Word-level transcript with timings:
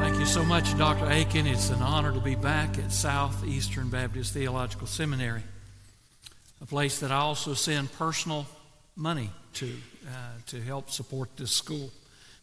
Thank 0.00 0.18
you 0.18 0.24
so 0.24 0.42
much, 0.42 0.78
Dr. 0.78 1.04
Akin. 1.04 1.46
It's 1.46 1.68
an 1.68 1.82
honor 1.82 2.10
to 2.10 2.20
be 2.20 2.34
back 2.34 2.78
at 2.78 2.90
Southeastern 2.90 3.90
Baptist 3.90 4.32
Theological 4.32 4.86
Seminary, 4.86 5.42
a 6.62 6.64
place 6.64 7.00
that 7.00 7.12
I 7.12 7.16
also 7.16 7.52
send 7.52 7.92
personal 7.92 8.46
money 8.96 9.28
to 9.56 9.70
uh, 10.06 10.10
to 10.46 10.60
help 10.62 10.88
support 10.90 11.36
this 11.36 11.52
school 11.52 11.90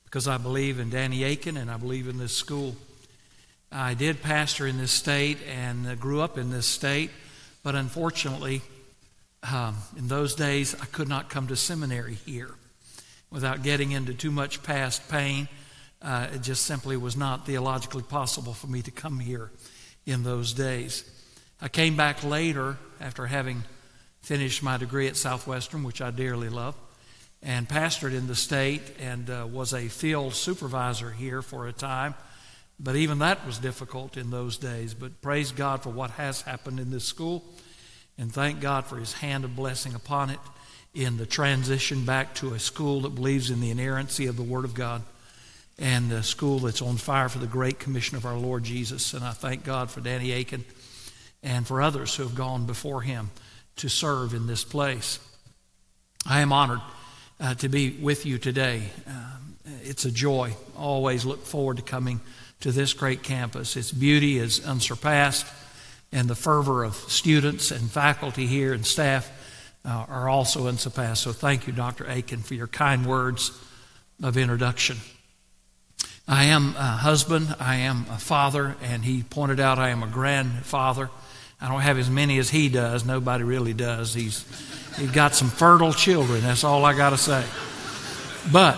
because 0.03 0.27
I 0.27 0.37
believe 0.37 0.77
in 0.77 0.91
Danny 0.91 1.23
Akin 1.23 1.57
and 1.57 1.71
I 1.71 1.77
believe 1.77 2.07
in 2.07 2.19
this 2.19 2.31
school. 2.31 2.75
I 3.71 3.95
did 3.95 4.21
pastor 4.21 4.67
in 4.67 4.77
this 4.77 4.91
state 4.91 5.39
and 5.49 5.87
uh, 5.87 5.95
grew 5.95 6.21
up 6.21 6.37
in 6.37 6.51
this 6.51 6.67
state, 6.67 7.09
but 7.63 7.73
unfortunately, 7.73 8.61
um, 9.51 9.77
in 9.97 10.07
those 10.07 10.35
days, 10.35 10.75
I 10.79 10.85
could 10.85 11.09
not 11.09 11.31
come 11.31 11.47
to 11.47 11.55
seminary 11.55 12.19
here 12.23 12.53
without 13.31 13.63
getting 13.63 13.93
into 13.93 14.13
too 14.13 14.31
much 14.31 14.61
past 14.61 15.09
pain 15.09 15.47
uh, 16.01 16.27
it 16.33 16.41
just 16.41 16.65
simply 16.65 16.97
was 16.97 17.17
not 17.17 17.45
theologically 17.45 18.03
possible 18.03 18.53
for 18.53 18.67
me 18.67 18.81
to 18.81 18.91
come 18.91 19.19
here 19.19 19.51
in 20.05 20.23
those 20.23 20.53
days. 20.53 21.03
I 21.61 21.69
came 21.69 21.95
back 21.95 22.23
later 22.23 22.77
after 23.01 23.25
having 23.25 23.63
finished 24.21 24.61
my 24.61 24.77
degree 24.77 25.07
at 25.07 25.15
Southwestern, 25.15 25.83
which 25.83 26.01
I 26.01 26.11
dearly 26.11 26.49
love, 26.49 26.75
and 27.41 27.67
pastored 27.67 28.13
in 28.13 28.27
the 28.27 28.35
state 28.35 28.81
and 28.99 29.29
uh, 29.29 29.47
was 29.49 29.73
a 29.73 29.87
field 29.87 30.33
supervisor 30.33 31.11
here 31.11 31.41
for 31.41 31.67
a 31.67 31.73
time. 31.73 32.13
But 32.79 32.95
even 32.95 33.19
that 33.19 33.45
was 33.45 33.57
difficult 33.57 34.17
in 34.17 34.29
those 34.29 34.57
days. 34.57 34.93
But 34.93 35.21
praise 35.21 35.51
God 35.51 35.81
for 35.81 35.89
what 35.89 36.11
has 36.11 36.41
happened 36.43 36.79
in 36.79 36.91
this 36.91 37.05
school, 37.05 37.43
and 38.19 38.31
thank 38.31 38.59
God 38.59 38.85
for 38.85 38.97
His 38.97 39.13
hand 39.13 39.45
of 39.45 39.55
blessing 39.55 39.95
upon 39.95 40.29
it 40.29 40.39
in 40.93 41.17
the 41.17 41.25
transition 41.25 42.05
back 42.05 42.35
to 42.35 42.53
a 42.53 42.59
school 42.59 43.01
that 43.01 43.15
believes 43.15 43.49
in 43.49 43.61
the 43.61 43.71
inerrancy 43.71 44.27
of 44.27 44.37
the 44.37 44.43
Word 44.43 44.65
of 44.65 44.75
God 44.75 45.01
and 45.79 46.09
the 46.09 46.23
school 46.23 46.59
that's 46.59 46.81
on 46.81 46.97
fire 46.97 47.29
for 47.29 47.39
the 47.39 47.47
great 47.47 47.79
commission 47.79 48.17
of 48.17 48.25
our 48.25 48.37
Lord 48.37 48.63
Jesus. 48.63 49.13
And 49.13 49.23
I 49.23 49.31
thank 49.31 49.63
God 49.63 49.91
for 49.91 50.01
Danny 50.01 50.31
Akin 50.31 50.65
and 51.43 51.67
for 51.67 51.81
others 51.81 52.15
who 52.15 52.23
have 52.23 52.35
gone 52.35 52.65
before 52.65 53.01
him 53.01 53.29
to 53.77 53.89
serve 53.89 54.33
in 54.33 54.47
this 54.47 54.63
place. 54.63 55.19
I 56.25 56.41
am 56.41 56.51
honored 56.51 56.81
uh, 57.39 57.53
to 57.55 57.69
be 57.69 57.91
with 57.91 58.25
you 58.25 58.37
today. 58.37 58.83
Um, 59.05 59.55
it's 59.83 60.05
a 60.05 60.11
joy. 60.11 60.55
Always 60.75 61.25
look 61.25 61.45
forward 61.45 61.77
to 61.77 61.83
coming 61.83 62.21
to 62.61 62.71
this 62.71 62.93
great 62.93 63.21
campus. 63.21 63.75
Its 63.77 63.91
beauty 63.91 64.39
is 64.39 64.65
unsurpassed, 64.65 65.45
and 66.11 66.27
the 66.27 66.35
fervor 66.35 66.83
of 66.83 66.95
students 66.95 67.69
and 67.69 67.89
faculty 67.91 68.47
here 68.47 68.73
and 68.73 68.85
staff 68.85 69.31
uh, 69.85 70.05
are 70.09 70.27
also 70.27 70.67
unsurpassed. 70.67 71.21
So 71.21 71.31
thank 71.31 71.67
you, 71.67 71.73
Dr. 71.73 72.05
Akin, 72.05 72.39
for 72.39 72.55
your 72.55 72.67
kind 72.67 73.05
words 73.05 73.51
of 74.23 74.37
introduction. 74.37 74.97
I 76.27 76.45
am 76.45 76.75
a 76.75 76.81
husband, 76.81 77.55
I 77.57 77.75
am 77.77 78.05
a 78.11 78.17
father, 78.17 78.75
and 78.81 79.05
he 79.05 79.23
pointed 79.23 79.61
out 79.61 79.79
I 79.79 79.89
am 79.89 80.03
a 80.03 80.07
grandfather. 80.07 81.09
I 81.61 81.69
don't 81.69 81.79
have 81.79 81.97
as 81.97 82.09
many 82.09 82.37
as 82.37 82.49
he 82.49 82.67
does. 82.67 83.05
Nobody 83.05 83.45
really 83.45 83.73
does. 83.73 84.13
He's, 84.13 84.45
he's 84.97 85.11
got 85.11 85.35
some 85.35 85.49
fertile 85.49 85.93
children. 85.93 86.41
That's 86.41 86.65
all 86.65 86.83
I 86.83 86.97
got 86.97 87.11
to 87.11 87.17
say. 87.17 87.45
But 88.51 88.77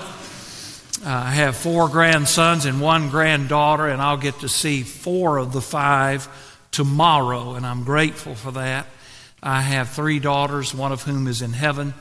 uh, 1.04 1.09
I 1.09 1.32
have 1.32 1.56
four 1.56 1.90
grandsons 1.90 2.66
and 2.66 2.80
one 2.80 3.09
granddaughter, 3.09 3.88
and 3.88 4.00
I'll 4.00 4.18
get 4.18 4.40
to 4.42 4.50
see 4.50 4.84
four 4.84 5.38
of 5.38 5.52
the 5.52 5.62
five 5.62 6.28
tomorrow, 6.72 7.56
and 7.56 7.66
I'm 7.66 7.84
grateful 7.84 8.36
for 8.36 8.52
that. 8.52 8.86
I 9.42 9.62
have 9.62 9.90
three 9.90 10.20
daughters, 10.20 10.74
one 10.74 10.92
of 10.92 11.02
whom 11.02 11.28
is 11.28 11.42
in 11.42 11.54
heaven, 11.54 11.94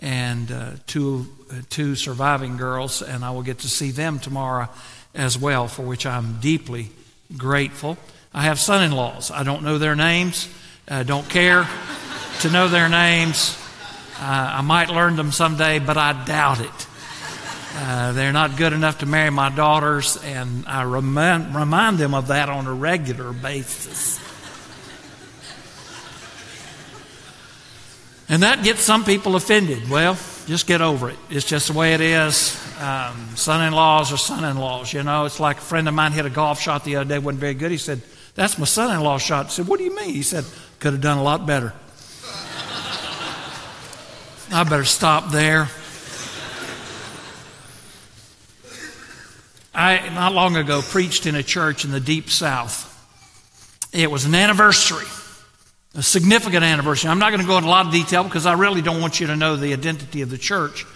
and 0.00 0.50
uh, 0.50 0.70
two, 0.86 1.26
uh, 1.50 1.56
two 1.68 1.94
surviving 1.94 2.56
girls, 2.56 3.02
and 3.02 3.24
I 3.24 3.30
will 3.30 3.42
get 3.42 3.60
to 3.60 3.68
see 3.68 3.90
them 3.90 4.18
tomorrow 4.18 4.68
as 5.14 5.38
well, 5.38 5.68
for 5.68 5.82
which 5.82 6.06
I'm 6.06 6.40
deeply 6.40 6.90
grateful. 7.36 7.98
I 8.32 8.42
have 8.42 8.58
son 8.58 8.82
in 8.82 8.92
laws. 8.92 9.30
I 9.30 9.42
don't 9.42 9.62
know 9.62 9.78
their 9.78 9.96
names, 9.96 10.48
I 10.88 11.02
don't 11.02 11.28
care 11.28 11.68
to 12.40 12.50
know 12.50 12.68
their 12.68 12.88
names. 12.88 13.56
I 14.22 14.60
might 14.60 14.90
learn 14.90 15.16
them 15.16 15.32
someday, 15.32 15.78
but 15.78 15.96
I 15.96 16.24
doubt 16.24 16.60
it. 16.60 16.86
Uh, 17.74 18.12
they're 18.12 18.32
not 18.32 18.56
good 18.56 18.72
enough 18.72 18.98
to 18.98 19.06
marry 19.06 19.30
my 19.30 19.48
daughters, 19.48 20.16
and 20.24 20.66
I 20.66 20.82
remind, 20.82 21.54
remind 21.54 21.98
them 21.98 22.14
of 22.14 22.26
that 22.26 22.48
on 22.48 22.66
a 22.66 22.74
regular 22.74 23.32
basis. 23.32 24.18
And 28.30 28.44
that 28.44 28.62
gets 28.62 28.82
some 28.82 29.04
people 29.04 29.34
offended. 29.34 29.90
Well, 29.90 30.14
just 30.46 30.68
get 30.68 30.80
over 30.80 31.10
it. 31.10 31.16
It's 31.30 31.44
just 31.44 31.66
the 31.66 31.72
way 31.72 31.94
it 31.94 32.00
is. 32.00 32.56
Um, 32.80 33.30
son 33.34 33.66
in 33.66 33.72
laws 33.72 34.12
are 34.12 34.16
son 34.16 34.44
in 34.44 34.56
laws. 34.56 34.92
You 34.92 35.02
know, 35.02 35.24
it's 35.24 35.40
like 35.40 35.58
a 35.58 35.60
friend 35.60 35.88
of 35.88 35.94
mine 35.94 36.12
hit 36.12 36.26
a 36.26 36.30
golf 36.30 36.60
shot 36.60 36.84
the 36.84 36.94
other 36.94 37.08
day, 37.08 37.18
wasn't 37.18 37.40
very 37.40 37.54
good. 37.54 37.72
He 37.72 37.76
said, 37.76 38.02
That's 38.36 38.56
my 38.56 38.66
son 38.66 38.96
in 38.96 39.02
law 39.02 39.18
shot. 39.18 39.46
I 39.46 39.48
said, 39.48 39.66
What 39.66 39.78
do 39.78 39.84
you 39.84 39.96
mean? 39.96 40.14
He 40.14 40.22
said, 40.22 40.44
Could 40.78 40.92
have 40.92 41.02
done 41.02 41.18
a 41.18 41.24
lot 41.24 41.44
better. 41.44 41.70
I 44.52 44.62
better 44.62 44.84
stop 44.84 45.32
there. 45.32 45.68
I, 49.74 50.08
not 50.10 50.34
long 50.34 50.54
ago, 50.54 50.82
preached 50.82 51.26
in 51.26 51.34
a 51.34 51.42
church 51.42 51.84
in 51.84 51.90
the 51.90 52.00
deep 52.00 52.30
south. 52.30 52.86
It 53.92 54.08
was 54.08 54.24
an 54.24 54.36
anniversary 54.36 55.06
a 55.94 56.02
significant 56.02 56.64
anniversary. 56.64 57.10
I'm 57.10 57.18
not 57.18 57.30
going 57.30 57.40
to 57.40 57.46
go 57.46 57.56
into 57.56 57.68
a 57.68 57.70
lot 57.70 57.86
of 57.86 57.92
detail 57.92 58.24
because 58.24 58.46
I 58.46 58.52
really 58.52 58.82
don't 58.82 59.00
want 59.00 59.20
you 59.20 59.26
to 59.28 59.36
know 59.36 59.56
the 59.56 59.72
identity 59.72 60.22
of 60.22 60.30
the 60.30 60.38
church. 60.38 60.86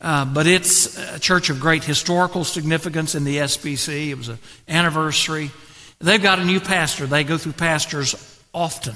Uh, 0.00 0.24
but 0.24 0.46
it's 0.46 0.96
a 0.96 1.18
church 1.18 1.50
of 1.50 1.60
great 1.60 1.84
historical 1.84 2.44
significance 2.44 3.14
in 3.14 3.24
the 3.24 3.36
SBC. 3.36 4.08
It 4.08 4.14
was 4.14 4.28
an 4.28 4.38
anniversary. 4.66 5.50
They've 5.98 6.22
got 6.22 6.38
a 6.38 6.44
new 6.44 6.58
pastor. 6.58 7.06
They 7.06 7.22
go 7.22 7.36
through 7.36 7.52
pastors 7.52 8.14
often. 8.54 8.94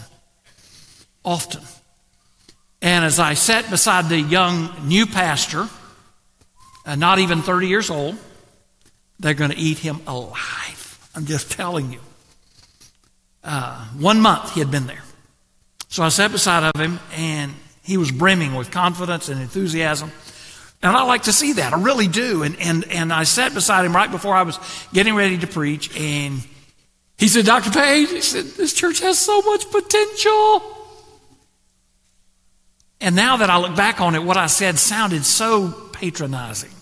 Often. 1.25 1.61
And 2.81 3.05
as 3.05 3.19
I 3.19 3.35
sat 3.35 3.69
beside 3.69 4.09
the 4.09 4.19
young 4.19 4.71
new 4.89 5.05
pastor, 5.05 5.69
uh, 6.87 6.95
not 6.95 7.19
even 7.19 7.43
30 7.43 7.69
years 7.69 7.91
old, 7.91 8.17
they're 9.21 9.35
going 9.35 9.51
to 9.51 9.59
eat 9.59 9.79
him 9.79 10.01
alive. 10.07 11.11
I'm 11.15 11.27
just 11.27 11.51
telling 11.59 11.93
you. 11.93 12.01
Uh, 13.43 13.85
one 13.99 14.23
month 14.23 14.55
he 14.55 14.61
had 14.61 14.71
been 14.71 14.87
there. 14.87 15.04
So 15.95 16.03
I 16.03 16.09
sat 16.09 16.33
beside 16.33 16.65
of 16.65 16.81
him, 16.81 16.99
and 17.15 17.55
he 17.85 17.99
was 17.99 18.11
brimming 18.11 18.57
with 18.57 18.73
confidence 18.73 19.29
and 19.29 19.41
enthusiasm. 19.41 20.11
And 20.83 20.91
I 20.91 21.05
like 21.05 21.23
to 21.23 21.33
see 21.33 21.53
that. 21.53 21.73
I 21.73 21.81
really 21.81 22.09
do. 22.09 22.43
And, 22.43 22.57
and, 22.59 22.85
and 22.91 23.13
I 23.13 23.23
sat 23.23 23.55
beside 23.55 23.85
him 23.85 23.95
right 23.95 24.11
before 24.11 24.35
I 24.35 24.43
was 24.43 24.59
getting 24.93 25.15
ready 25.15 25.39
to 25.39 25.47
preach, 25.47 25.97
and 25.97 26.45
he 27.17 27.29
said, 27.29 27.45
Dr. 27.45 27.71
Page, 27.71 28.11
he 28.11 28.23
said, 28.23 28.45
this 28.45 28.75
church 28.75 28.99
has 29.03 29.21
so 29.21 29.41
much 29.43 29.71
potential. 29.71 30.65
And 33.01 33.15
now 33.15 33.37
that 33.37 33.49
I 33.49 33.59
look 33.59 33.77
back 33.77 34.01
on 34.01 34.17
it, 34.17 34.25
what 34.25 34.37
I 34.37 34.49
said 34.49 34.81
sounded 34.81 35.25
so 35.25 35.71
patronizing. 35.93 36.73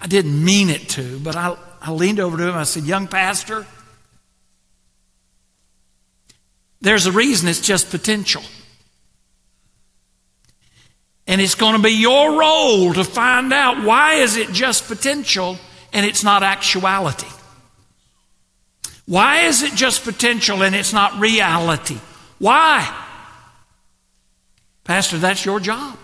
I 0.00 0.06
didn't 0.06 0.42
mean 0.42 0.70
it 0.70 0.88
to, 0.90 1.18
but 1.18 1.36
I, 1.36 1.58
I 1.82 1.92
leaned 1.92 2.20
over 2.20 2.38
to 2.38 2.48
him. 2.48 2.54
I 2.54 2.62
said, 2.62 2.84
Young 2.84 3.06
pastor, 3.06 3.66
There's 6.80 7.06
a 7.06 7.12
reason 7.12 7.48
it's 7.48 7.60
just 7.60 7.90
potential. 7.90 8.42
And 11.26 11.40
it's 11.40 11.54
going 11.54 11.76
to 11.76 11.82
be 11.82 11.92
your 11.92 12.38
role 12.38 12.92
to 12.94 13.04
find 13.04 13.52
out 13.52 13.84
why 13.84 14.14
is 14.14 14.36
it 14.36 14.50
just 14.50 14.88
potential 14.88 15.58
and 15.92 16.04
it's 16.06 16.24
not 16.24 16.42
actuality? 16.42 17.28
Why 19.06 19.40
is 19.42 19.62
it 19.62 19.74
just 19.74 20.04
potential 20.04 20.62
and 20.62 20.74
it's 20.74 20.92
not 20.92 21.20
reality? 21.20 21.98
Why? 22.38 23.06
Pastor, 24.84 25.18
that's 25.18 25.44
your 25.44 25.60
job. 25.60 25.98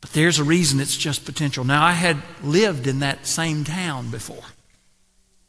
But 0.00 0.12
there's 0.12 0.38
a 0.38 0.44
reason 0.44 0.80
it's 0.80 0.96
just 0.96 1.24
potential. 1.24 1.64
Now, 1.64 1.84
I 1.84 1.92
had 1.92 2.22
lived 2.42 2.86
in 2.86 3.00
that 3.00 3.26
same 3.26 3.64
town 3.64 4.10
before, 4.10 4.44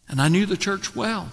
and 0.10 0.22
I 0.22 0.27
knew 0.27 0.45
the 0.45 0.57
church 0.57 0.95
well. 0.95 1.31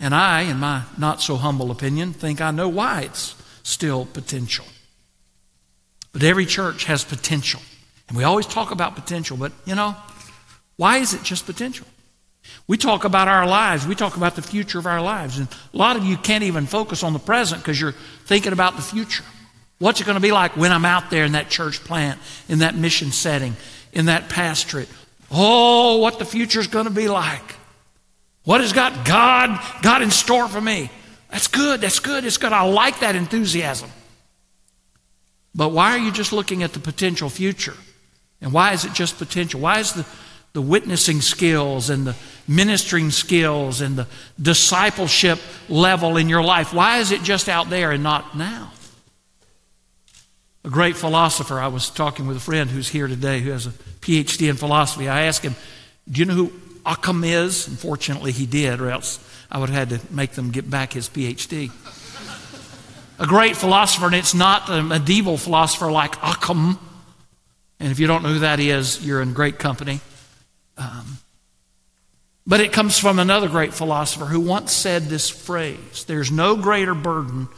And 0.00 0.14
I, 0.14 0.42
in 0.42 0.56
my 0.56 0.82
not 0.96 1.20
so 1.20 1.36
humble 1.36 1.70
opinion, 1.70 2.14
think 2.14 2.40
I 2.40 2.50
know 2.50 2.68
why 2.68 3.02
it's 3.02 3.36
still 3.62 4.06
potential. 4.06 4.64
But 6.12 6.22
every 6.22 6.46
church 6.46 6.84
has 6.84 7.04
potential. 7.04 7.60
And 8.08 8.16
we 8.16 8.24
always 8.24 8.46
talk 8.46 8.70
about 8.70 8.96
potential, 8.96 9.36
but 9.36 9.52
you 9.66 9.74
know, 9.74 9.94
why 10.76 10.96
is 10.98 11.14
it 11.14 11.22
just 11.22 11.46
potential? 11.46 11.86
We 12.66 12.78
talk 12.78 13.04
about 13.04 13.28
our 13.28 13.46
lives. 13.46 13.86
We 13.86 13.94
talk 13.94 14.16
about 14.16 14.34
the 14.34 14.42
future 14.42 14.78
of 14.78 14.86
our 14.86 15.02
lives. 15.02 15.38
And 15.38 15.46
a 15.72 15.76
lot 15.76 15.96
of 15.96 16.04
you 16.04 16.16
can't 16.16 16.42
even 16.44 16.66
focus 16.66 17.02
on 17.02 17.12
the 17.12 17.18
present 17.18 17.62
because 17.62 17.80
you're 17.80 17.94
thinking 18.24 18.52
about 18.52 18.76
the 18.76 18.82
future. 18.82 19.24
What's 19.78 20.00
it 20.00 20.04
going 20.04 20.16
to 20.16 20.22
be 20.22 20.32
like 20.32 20.56
when 20.56 20.72
I'm 20.72 20.84
out 20.84 21.10
there 21.10 21.24
in 21.24 21.32
that 21.32 21.50
church 21.50 21.84
plant, 21.84 22.18
in 22.48 22.60
that 22.60 22.74
mission 22.74 23.12
setting, 23.12 23.56
in 23.92 24.06
that 24.06 24.28
pastorate? 24.28 24.88
Oh, 25.30 25.98
what 25.98 26.18
the 26.18 26.24
future's 26.24 26.66
going 26.66 26.86
to 26.86 26.90
be 26.90 27.08
like. 27.08 27.56
What 28.44 28.60
has 28.60 28.72
got 28.72 29.06
God 29.06 29.60
got 29.82 30.02
in 30.02 30.10
store 30.10 30.48
for 30.48 30.60
me? 30.60 30.90
That's 31.30 31.46
good. 31.46 31.80
That's 31.80 32.00
good. 32.00 32.24
It's 32.24 32.38
good. 32.38 32.52
I 32.52 32.62
like 32.62 33.00
that 33.00 33.14
enthusiasm. 33.14 33.90
But 35.54 35.70
why 35.70 35.92
are 35.92 35.98
you 35.98 36.12
just 36.12 36.32
looking 36.32 36.62
at 36.62 36.72
the 36.72 36.80
potential 36.80 37.28
future? 37.28 37.76
And 38.40 38.52
why 38.52 38.72
is 38.72 38.84
it 38.84 38.92
just 38.92 39.18
potential? 39.18 39.60
Why 39.60 39.80
is 39.80 39.92
the, 39.92 40.06
the 40.52 40.62
witnessing 40.62 41.20
skills 41.20 41.90
and 41.90 42.06
the 42.06 42.16
ministering 42.50 43.10
skills 43.10 43.80
and 43.80 43.96
the 43.96 44.08
discipleship 44.40 45.38
level 45.68 46.16
in 46.16 46.28
your 46.28 46.42
life, 46.42 46.74
why 46.74 46.98
is 46.98 47.12
it 47.12 47.22
just 47.22 47.48
out 47.48 47.70
there 47.70 47.92
and 47.92 48.02
not 48.02 48.36
now? 48.36 48.72
A 50.64 50.68
great 50.68 50.96
philosopher, 50.96 51.60
I 51.60 51.68
was 51.68 51.88
talking 51.88 52.26
with 52.26 52.36
a 52.36 52.40
friend 52.40 52.68
who's 52.68 52.88
here 52.88 53.06
today 53.06 53.40
who 53.40 53.50
has 53.50 53.66
a 53.66 53.70
PhD 54.00 54.50
in 54.50 54.56
philosophy. 54.56 55.08
I 55.08 55.22
asked 55.22 55.44
him, 55.44 55.54
Do 56.10 56.18
you 56.18 56.26
know 56.26 56.34
who 56.34 56.52
Occam 56.90 57.22
is? 57.22 57.68
Unfortunately, 57.68 58.32
he 58.32 58.46
did, 58.46 58.80
or 58.80 58.90
else 58.90 59.20
I 59.50 59.58
would 59.58 59.68
have 59.70 59.90
had 59.90 60.00
to 60.00 60.12
make 60.12 60.32
them 60.32 60.50
get 60.50 60.68
back 60.68 60.92
his 60.92 61.08
PhD. 61.08 61.70
a 63.18 63.26
great 63.26 63.56
philosopher, 63.56 64.06
and 64.06 64.14
it's 64.14 64.34
not 64.34 64.68
a 64.68 64.82
medieval 64.82 65.36
philosopher 65.36 65.90
like 65.90 66.16
Occam. 66.22 66.78
And 67.78 67.92
if 67.92 68.00
you 68.00 68.06
don't 68.06 68.22
know 68.22 68.30
who 68.30 68.40
that 68.40 68.58
is, 68.58 69.06
you're 69.06 69.22
in 69.22 69.32
great 69.32 69.58
company. 69.58 70.00
Um, 70.76 71.18
but 72.46 72.60
it 72.60 72.72
comes 72.72 72.98
from 72.98 73.20
another 73.20 73.48
great 73.48 73.72
philosopher 73.72 74.24
who 74.24 74.40
once 74.40 74.72
said 74.72 75.04
this 75.04 75.30
phrase 75.30 76.04
There's 76.06 76.32
no 76.32 76.56
greater 76.56 76.94
burden 76.94 77.48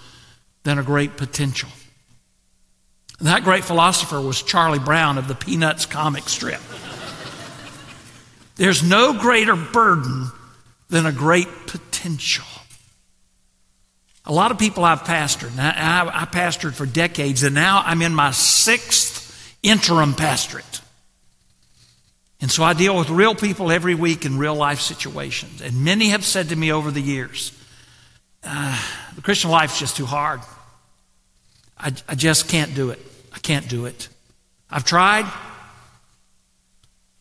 than 0.65 0.79
a 0.79 0.83
great 0.83 1.17
potential. 1.17 1.71
And 3.19 3.29
that 3.29 3.45
great 3.45 3.65
philosopher 3.65 4.21
was 4.21 4.43
Charlie 4.43 4.79
Brown 4.79 5.17
of 5.17 5.29
the 5.29 5.35
Peanuts 5.35 5.87
comic 5.87 6.29
strip. 6.29 6.61
There's 8.63 8.85
no 8.85 9.13
greater 9.13 9.57
burden 9.57 10.31
than 10.89 11.05
a 11.05 11.11
great 11.11 11.49
potential. 11.67 12.45
A 14.25 14.33
lot 14.33 14.53
of 14.53 14.59
people 14.61 14.85
I've 14.85 15.03
pastored, 15.03 15.59
I, 15.59 15.71
I, 15.71 16.23
I 16.23 16.25
pastored 16.27 16.75
for 16.75 16.87
decades, 16.87 17.43
and 17.43 17.57
now 17.57 17.83
I'm 17.85 18.03
in 18.03 18.15
my 18.15 18.31
sixth 18.31 19.59
interim 19.65 20.15
pastorate. 20.15 20.81
And 22.41 22.53
so 22.53 22.63
I 22.63 22.73
deal 22.75 22.97
with 22.97 23.11
real 23.11 23.35
people 23.35 23.73
every 23.73 23.97
week 23.97 24.25
in 24.25 24.39
real 24.39 24.55
life 24.55 24.79
situations. 24.79 25.61
And 25.61 25.83
many 25.83 26.11
have 26.11 26.25
said 26.25 26.51
to 26.51 26.55
me 26.55 26.71
over 26.71 26.93
the 26.93 27.03
years, 27.03 27.51
uh, 28.45 28.81
the 29.17 29.23
Christian 29.23 29.51
life's 29.51 29.81
just 29.81 29.97
too 29.97 30.07
hard. 30.07 30.41
I, 31.77 31.93
I 32.09 32.15
just 32.15 32.47
can't 32.47 32.77
do 32.77 32.91
it. 32.91 33.01
I 33.35 33.41
can't 33.41 33.69
do 33.69 33.87
it. 33.87 34.09
I've 34.71 34.85
tried, 34.85 35.25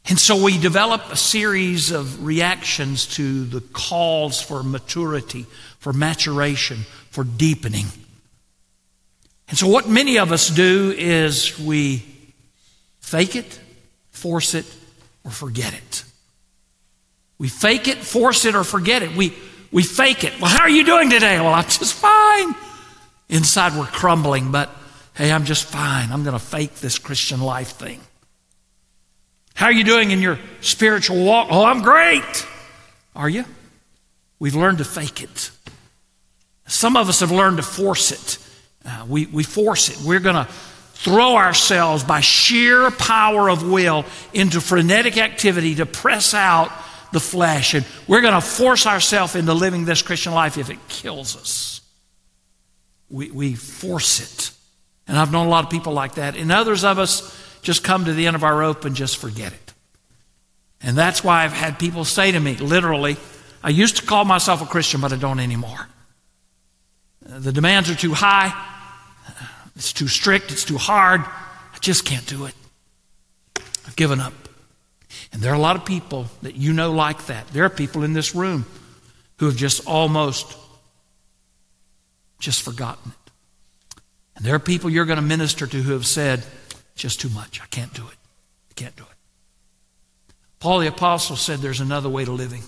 and 0.07 0.19
so 0.19 0.44
we 0.44 0.57
develop 0.57 1.12
a 1.12 1.15
series 1.15 1.92
of 1.92 2.25
reactions 2.25 3.06
to 3.15 3.45
the 3.45 3.62
calls 3.62 4.42
for 4.42 4.63
maturity, 4.63 5.45
for 5.80 5.94
maturation, 5.94 6.80
for 7.12 7.24
deepening. 7.24 7.86
And 9.50 9.57
so, 9.57 9.68
what 9.68 9.88
many 9.88 10.18
of 10.18 10.31
us 10.31 10.50
do 10.50 10.94
is 10.98 11.59
we 11.59 12.06
fake 13.00 13.36
it, 13.36 13.59
force 14.12 14.53
it, 14.53 14.65
or 15.24 15.31
forget 15.31 15.74
it. 15.74 16.03
We 17.38 17.50
fake 17.50 17.88
it, 17.88 17.98
force 17.98 18.45
it, 18.45 18.56
or 18.56 18.63
forget 18.63 19.03
it. 19.03 19.15
We, 19.15 19.33
we 19.71 19.83
fake 19.83 20.24
it. 20.24 20.39
Well, 20.39 20.50
how 20.50 20.62
are 20.62 20.69
you 20.69 20.86
doing 20.86 21.09
today? 21.09 21.39
Well, 21.39 21.53
I'm 21.53 21.65
just 21.65 21.94
fine. 21.94 22.56
Inside, 23.30 23.77
we're 23.77 23.86
crumbling, 23.86 24.51
but 24.51 24.69
hey, 25.15 25.31
I'm 25.31 25.45
just 25.45 25.65
fine. 25.65 26.12
I'm 26.12 26.24
going 26.24 26.38
to 26.38 26.44
fake 26.44 26.75
this 26.75 26.98
Christian 26.98 27.42
life 27.42 27.69
thing. 27.69 28.00
How 29.62 29.68
are 29.68 29.72
you 29.72 29.84
doing 29.84 30.10
in 30.10 30.24
your 30.24 30.40
spiritual 30.62 31.24
walk? 31.24 31.50
Oh, 31.52 31.63
I'm 31.63 31.84
great. 31.84 32.48
Are 33.16 33.30
you? 33.30 33.46
We've 34.40 34.56
learned 34.56 34.80
to 34.80 34.84
fake 34.84 35.22
it. 35.22 35.52
Some 36.66 36.98
of 36.98 37.08
us 37.10 37.19
have 37.19 37.30
learned 37.30 37.58
to 37.58 37.63
force 37.63 38.12
it. 38.12 38.40
Uh, 38.84 39.06
we, 39.08 39.28
we 39.28 39.44
force 39.44 39.90
it. 39.90 40.04
We're 40.04 40.19
going 40.19 40.48
to 40.48 40.52
throw 40.94 41.36
ourselves 41.36 42.04
by 42.04 42.22
sheer 42.22 42.90
power 42.90 43.52
of 43.52 43.69
will 43.69 44.04
into 44.34 44.62
frenetic 44.62 45.19
activity 45.19 45.75
to 45.75 45.86
press 45.86 46.34
out 46.34 46.72
the 47.13 47.19
flesh. 47.19 47.75
And 47.75 47.86
we're 48.08 48.22
going 48.22 48.34
to 48.34 48.42
force 48.42 48.88
ourselves 48.88 49.36
into 49.36 49.54
living 49.54 49.86
this 49.86 50.02
Christian 50.02 50.34
life 50.34 50.58
if 50.58 50.72
it 50.72 50.80
kills 50.88 51.38
us. 51.38 51.81
We, 53.12 53.30
we 53.30 53.54
force 53.54 54.22
it. 54.22 54.58
And 55.08 55.19
I've 55.19 55.31
known 55.31 55.46
a 55.46 55.50
lot 55.50 55.66
of 55.66 55.69
people 55.69 55.94
like 55.94 56.16
that. 56.16 56.36
And 56.36 56.52
others 56.52 56.84
of 56.84 56.98
us, 56.98 57.38
just 57.62 57.84
come 57.84 58.06
to 58.06 58.13
the 58.13 58.28
end 58.28 58.36
of 58.36 58.44
our 58.44 58.58
rope 58.58 58.86
and 58.86 58.96
just 58.96 59.18
forget 59.18 59.54
it. 59.54 59.74
And 60.81 60.98
that's 60.98 61.24
why 61.24 61.44
I've 61.44 61.54
had 61.54 61.78
people 61.78 62.06
say 62.06 62.31
to 62.31 62.40
me, 62.40 62.56
literally, 62.58 63.18
I 63.63 63.69
used 63.69 63.98
to 63.98 64.06
call 64.06 64.25
myself 64.25 64.62
a 64.62 64.66
Christian, 64.66 65.02
but 65.02 65.13
I 65.13 65.18
don't 65.18 65.40
anymore. 65.40 65.88
The 67.22 67.52
demands 67.52 67.90
are 67.90 67.96
too 67.96 68.13
high, 68.13 68.52
it's 69.75 69.94
too 69.94 70.08
strict, 70.08 70.52
it's 70.52 70.66
too 70.66 70.78
hard. 70.78 71.22
I 71.22 71.78
just 71.80 72.04
can't 72.04 72.25
do 72.25 72.46
it. 72.46 72.56
I've 73.88 73.96
given 73.96 74.19
up. 74.19 74.34
And 75.31 75.42
there 75.42 75.52
are 75.52 75.56
a 75.56 75.60
lot 75.60 75.75
of 75.75 75.86
people 75.86 76.25
that 76.42 76.56
you 76.56 76.74
know 76.74 76.92
like 76.92 77.28
that. 77.28 77.48
There 77.50 77.63
are 77.63 77.69
people 77.69 78.04
in 78.04 78.13
this 78.13 78.36
room 78.36 78.66
who 79.38 79.46
have 79.46 79.56
just 79.56 79.88
almost 79.88 80.58
just 82.40 82.63
forgotten 82.63 83.12
it. 83.12 83.31
And 84.36 84.46
there 84.46 84.56
are 84.56 84.60
people 84.60 84.90
you're 84.90 85.06
going 85.06 85.18
to 85.18 85.24
minister 85.24 85.68
to 85.68 85.81
who 85.81 85.94
have 85.94 86.08
said, 86.08 86.44
just 86.95 87.21
too 87.21 87.29
much. 87.29 87.61
I 87.61 87.65
can't 87.67 87.93
do 87.93 88.03
it. 88.03 88.17
I 88.69 88.73
can't 88.75 88.95
do 88.95 89.03
it. 89.03 89.09
Paul 90.59 90.79
the 90.79 90.88
Apostle 90.88 91.35
said 91.35 91.59
there's 91.59 91.81
another 91.81 92.09
way 92.09 92.25
to 92.25 92.31
living. 92.31 92.63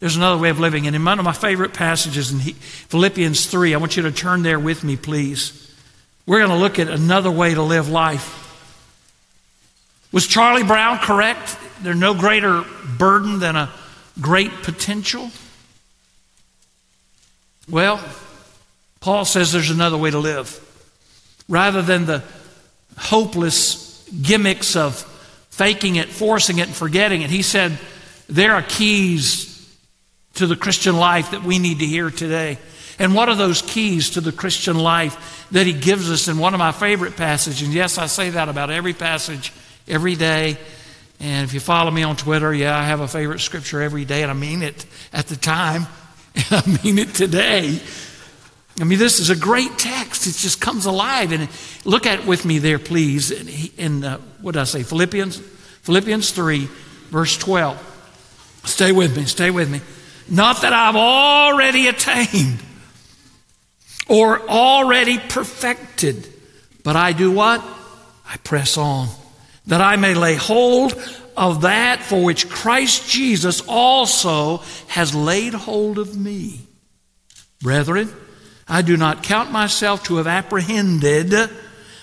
There's 0.00 0.16
another 0.16 0.40
way 0.40 0.50
of 0.50 0.58
living. 0.58 0.86
And 0.86 0.96
in 0.96 1.04
one 1.04 1.18
of 1.18 1.24
my 1.24 1.32
favorite 1.32 1.72
passages 1.72 2.32
in 2.32 2.40
Philippians 2.40 3.46
3, 3.46 3.74
I 3.74 3.76
want 3.78 3.96
you 3.96 4.02
to 4.02 4.12
turn 4.12 4.42
there 4.42 4.58
with 4.58 4.82
me, 4.82 4.96
please. 4.96 5.72
We're 6.26 6.38
going 6.38 6.50
to 6.50 6.56
look 6.56 6.78
at 6.78 6.88
another 6.88 7.30
way 7.30 7.54
to 7.54 7.62
live 7.62 7.88
life. 7.88 8.40
Was 10.12 10.26
Charlie 10.26 10.64
Brown 10.64 10.98
correct? 10.98 11.56
There's 11.82 11.96
no 11.96 12.14
greater 12.14 12.64
burden 12.98 13.38
than 13.38 13.56
a 13.56 13.70
great 14.20 14.52
potential? 14.62 15.30
Well, 17.68 18.02
Paul 19.00 19.24
says 19.24 19.52
there's 19.52 19.70
another 19.70 19.96
way 19.96 20.10
to 20.10 20.18
live. 20.18 20.60
Rather 21.48 21.82
than 21.82 22.06
the 22.06 22.22
hopeless 22.96 24.08
gimmicks 24.22 24.76
of 24.76 24.96
faking 25.50 25.96
it, 25.96 26.08
forcing 26.08 26.58
it, 26.58 26.66
and 26.66 26.76
forgetting 26.76 27.22
it. 27.22 27.30
He 27.30 27.42
said 27.42 27.78
there 28.28 28.52
are 28.52 28.62
keys 28.62 29.50
to 30.34 30.46
the 30.46 30.56
Christian 30.56 30.96
life 30.96 31.30
that 31.30 31.42
we 31.42 31.58
need 31.58 31.78
to 31.78 31.86
hear 31.86 32.10
today. 32.10 32.58
And 32.98 33.14
what 33.14 33.28
are 33.28 33.34
those 33.34 33.62
keys 33.62 34.10
to 34.10 34.20
the 34.20 34.32
Christian 34.32 34.78
life 34.78 35.46
that 35.50 35.66
he 35.66 35.72
gives 35.72 36.10
us 36.10 36.28
in 36.28 36.38
one 36.38 36.54
of 36.54 36.58
my 36.58 36.72
favorite 36.72 37.16
passages? 37.16 37.62
And 37.62 37.72
yes, 37.72 37.98
I 37.98 38.06
say 38.06 38.30
that 38.30 38.48
about 38.48 38.70
every 38.70 38.92
passage 38.92 39.52
every 39.88 40.14
day. 40.14 40.56
And 41.20 41.44
if 41.44 41.54
you 41.54 41.60
follow 41.60 41.90
me 41.90 42.02
on 42.02 42.16
Twitter, 42.16 42.52
yeah, 42.52 42.76
I 42.76 42.82
have 42.82 43.00
a 43.00 43.08
favorite 43.08 43.40
scripture 43.40 43.80
every 43.80 44.04
day, 44.04 44.22
and 44.22 44.30
I 44.30 44.34
mean 44.34 44.62
it 44.62 44.84
at 45.12 45.26
the 45.26 45.36
time, 45.36 45.86
and 46.34 46.46
I 46.50 46.82
mean 46.82 46.98
it 46.98 47.14
today. 47.14 47.80
I 48.80 48.84
mean, 48.84 48.98
this 48.98 49.20
is 49.20 49.30
a 49.30 49.36
great 49.36 49.78
text. 49.78 50.26
It 50.26 50.34
just 50.34 50.60
comes 50.60 50.86
alive. 50.86 51.32
And 51.32 51.48
look 51.84 52.06
at 52.06 52.20
it 52.20 52.26
with 52.26 52.44
me 52.44 52.58
there, 52.58 52.78
please. 52.78 53.30
In, 53.76 54.02
uh, 54.02 54.18
what 54.40 54.52
did 54.52 54.60
I 54.60 54.64
say? 54.64 54.82
Philippians, 54.82 55.38
Philippians 55.82 56.32
3, 56.32 56.68
verse 57.10 57.38
12. 57.38 58.62
Stay 58.64 58.92
with 58.92 59.16
me, 59.16 59.24
stay 59.24 59.50
with 59.50 59.70
me. 59.70 59.80
Not 60.28 60.62
that 60.62 60.72
I've 60.72 60.96
already 60.96 61.86
attained 61.86 62.58
or 64.08 64.40
already 64.48 65.18
perfected, 65.18 66.26
but 66.82 66.96
I 66.96 67.12
do 67.12 67.30
what? 67.30 67.62
I 68.26 68.36
press 68.38 68.76
on, 68.76 69.08
that 69.66 69.82
I 69.82 69.96
may 69.96 70.14
lay 70.14 70.34
hold 70.34 70.94
of 71.36 71.62
that 71.62 72.02
for 72.02 72.22
which 72.24 72.48
Christ 72.48 73.08
Jesus 73.08 73.60
also 73.68 74.58
has 74.88 75.14
laid 75.14 75.52
hold 75.52 75.98
of 75.98 76.16
me. 76.16 76.60
Brethren, 77.60 78.10
I 78.66 78.82
do 78.82 78.96
not 78.96 79.22
count 79.22 79.50
myself 79.50 80.04
to 80.04 80.16
have 80.16 80.26
apprehended, 80.26 81.50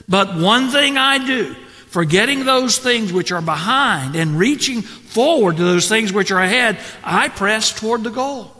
but 0.07 0.35
one 0.35 0.69
thing 0.69 0.97
I 0.97 1.25
do, 1.25 1.55
forgetting 1.87 2.45
those 2.45 2.77
things 2.77 3.11
which 3.11 3.31
are 3.31 3.41
behind 3.41 4.15
and 4.15 4.37
reaching 4.37 4.81
forward 4.81 5.57
to 5.57 5.63
those 5.63 5.89
things 5.89 6.13
which 6.13 6.31
are 6.31 6.41
ahead, 6.41 6.77
I 7.03 7.29
press 7.29 7.71
toward 7.71 8.03
the 8.03 8.11
goal 8.11 8.55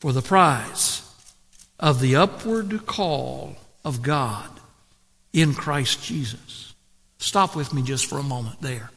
for 0.00 0.12
the 0.12 0.22
prize 0.22 1.02
of 1.78 2.00
the 2.00 2.16
upward 2.16 2.86
call 2.86 3.56
of 3.84 4.02
God 4.02 4.48
in 5.32 5.54
Christ 5.54 6.02
Jesus. 6.02 6.74
Stop 7.18 7.54
with 7.54 7.74
me 7.74 7.82
just 7.82 8.06
for 8.06 8.18
a 8.18 8.22
moment 8.22 8.60
there. 8.62 8.90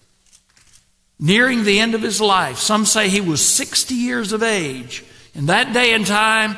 nearing 1.19 1.63
the 1.63 1.79
end 1.79 1.93
of 1.93 2.01
his 2.01 2.19
life. 2.19 2.57
Some 2.57 2.83
say 2.85 3.07
he 3.07 3.21
was 3.21 3.47
60 3.47 3.93
years 3.93 4.33
of 4.33 4.41
age. 4.41 5.05
In 5.35 5.45
that 5.45 5.71
day 5.71 5.93
and 5.93 6.05
time, 6.05 6.57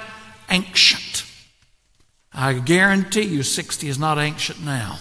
ancient. 0.53 1.25
I 2.33 2.53
guarantee 2.53 3.23
you 3.23 3.43
60 3.43 3.87
is 3.87 3.99
not 3.99 4.17
ancient 4.17 4.63
now. 4.63 4.99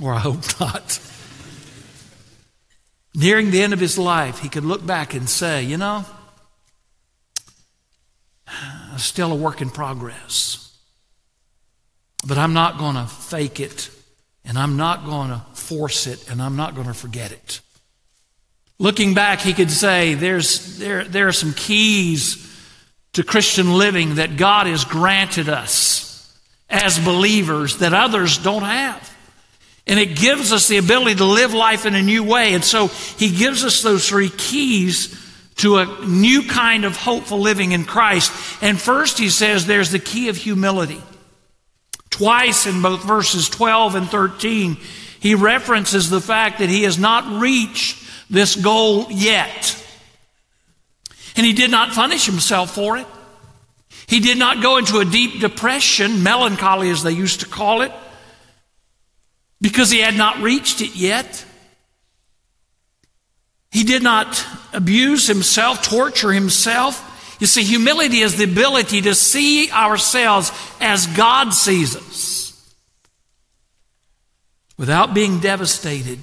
Or 0.00 0.14
I 0.14 0.18
hope 0.18 0.42
not. 0.60 1.00
Nearing 3.14 3.50
the 3.50 3.62
end 3.62 3.72
of 3.72 3.80
his 3.80 3.98
life, 3.98 4.38
he 4.38 4.48
could 4.48 4.64
look 4.64 4.84
back 4.84 5.14
and 5.14 5.28
say, 5.28 5.62
you 5.62 5.76
know, 5.76 6.04
still 8.96 9.32
a 9.32 9.36
work 9.36 9.60
in 9.60 9.70
progress. 9.70 10.76
But 12.26 12.38
I'm 12.38 12.54
not 12.54 12.78
going 12.78 12.94
to 12.94 13.06
fake 13.06 13.60
it, 13.60 13.90
and 14.44 14.58
I'm 14.58 14.76
not 14.76 15.04
going 15.04 15.30
to 15.30 15.42
force 15.54 16.06
it, 16.06 16.30
and 16.30 16.40
I'm 16.40 16.56
not 16.56 16.74
going 16.74 16.86
to 16.86 16.94
forget 16.94 17.32
it. 17.32 17.60
Looking 18.78 19.14
back, 19.14 19.40
he 19.40 19.52
could 19.52 19.70
say 19.70 20.14
there's, 20.14 20.78
there, 20.78 21.04
there 21.04 21.28
are 21.28 21.32
some 21.32 21.52
keys 21.52 22.51
to 23.14 23.22
Christian 23.22 23.74
living 23.74 24.16
that 24.16 24.36
God 24.36 24.66
has 24.66 24.84
granted 24.84 25.48
us 25.48 26.36
as 26.70 26.98
believers 26.98 27.78
that 27.78 27.92
others 27.92 28.38
don't 28.38 28.62
have. 28.62 29.10
And 29.86 29.98
it 29.98 30.16
gives 30.16 30.52
us 30.52 30.68
the 30.68 30.78
ability 30.78 31.16
to 31.16 31.24
live 31.24 31.52
life 31.52 31.86
in 31.86 31.94
a 31.94 32.02
new 32.02 32.22
way. 32.24 32.54
And 32.54 32.64
so 32.64 32.86
he 32.86 33.36
gives 33.36 33.64
us 33.64 33.82
those 33.82 34.08
three 34.08 34.30
keys 34.30 35.18
to 35.56 35.78
a 35.78 36.06
new 36.06 36.48
kind 36.48 36.84
of 36.84 36.96
hopeful 36.96 37.38
living 37.38 37.72
in 37.72 37.84
Christ. 37.84 38.32
And 38.62 38.80
first 38.80 39.18
he 39.18 39.28
says 39.28 39.66
there's 39.66 39.90
the 39.90 39.98
key 39.98 40.28
of 40.28 40.36
humility. 40.36 41.02
Twice 42.10 42.66
in 42.66 42.80
both 42.80 43.02
verses 43.04 43.48
12 43.48 43.94
and 43.96 44.08
13, 44.08 44.76
he 45.20 45.34
references 45.34 46.08
the 46.10 46.20
fact 46.20 46.58
that 46.60 46.68
he 46.68 46.84
has 46.84 46.98
not 46.98 47.40
reached 47.40 47.98
this 48.30 48.56
goal 48.56 49.08
yet. 49.10 49.81
And 51.36 51.46
he 51.46 51.52
did 51.52 51.70
not 51.70 51.92
punish 51.92 52.26
himself 52.26 52.74
for 52.74 52.96
it. 52.96 53.06
He 54.06 54.20
did 54.20 54.38
not 54.38 54.62
go 54.62 54.76
into 54.76 54.98
a 54.98 55.04
deep 55.04 55.40
depression, 55.40 56.22
melancholy 56.22 56.90
as 56.90 57.02
they 57.02 57.12
used 57.12 57.40
to 57.40 57.46
call 57.46 57.82
it, 57.82 57.92
because 59.60 59.90
he 59.90 60.00
had 60.00 60.16
not 60.16 60.40
reached 60.40 60.80
it 60.80 60.94
yet. 60.94 61.44
He 63.70 63.84
did 63.84 64.02
not 64.02 64.44
abuse 64.74 65.26
himself, 65.26 65.82
torture 65.82 66.32
himself. 66.32 67.36
You 67.40 67.46
see, 67.46 67.62
humility 67.62 68.20
is 68.20 68.36
the 68.36 68.44
ability 68.44 69.00
to 69.02 69.14
see 69.14 69.70
ourselves 69.70 70.52
as 70.80 71.06
God 71.06 71.54
sees 71.54 71.96
us 71.96 72.74
without 74.76 75.14
being 75.14 75.40
devastated 75.40 76.18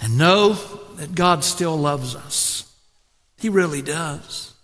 and 0.00 0.16
know 0.16 0.52
that 0.96 1.14
God 1.14 1.44
still 1.44 1.76
loves 1.76 2.14
us. 2.14 2.71
He 3.42 3.48
really 3.48 3.82
does. 3.82 4.54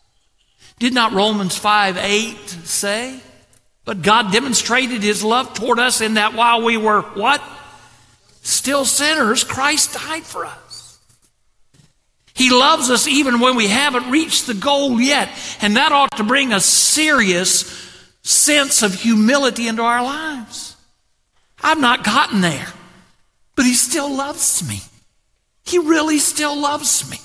Did 0.78 0.94
not 0.94 1.12
Romans 1.12 1.58
5 1.58 1.96
8 1.96 2.48
say? 2.62 3.18
But 3.84 4.02
God 4.02 4.30
demonstrated 4.30 5.02
his 5.02 5.24
love 5.24 5.52
toward 5.52 5.80
us 5.80 6.00
in 6.00 6.14
that 6.14 6.34
while 6.34 6.62
we 6.62 6.76
were 6.76 7.00
what? 7.00 7.42
Still 8.42 8.84
sinners, 8.84 9.42
Christ 9.42 9.94
died 9.94 10.22
for 10.22 10.46
us. 10.46 11.00
He 12.34 12.50
loves 12.50 12.88
us 12.88 13.08
even 13.08 13.40
when 13.40 13.56
we 13.56 13.66
haven't 13.66 14.12
reached 14.12 14.46
the 14.46 14.54
goal 14.54 15.00
yet. 15.00 15.28
And 15.60 15.76
that 15.76 15.90
ought 15.90 16.16
to 16.16 16.22
bring 16.22 16.52
a 16.52 16.60
serious 16.60 17.62
sense 18.22 18.82
of 18.82 18.94
humility 18.94 19.66
into 19.66 19.82
our 19.82 20.04
lives. 20.04 20.76
I've 21.60 21.80
not 21.80 22.04
gotten 22.04 22.42
there, 22.42 22.68
but 23.56 23.64
He 23.64 23.74
still 23.74 24.14
loves 24.14 24.62
me. 24.68 24.82
He 25.64 25.80
really 25.80 26.20
still 26.20 26.56
loves 26.56 27.10
me. 27.10 27.18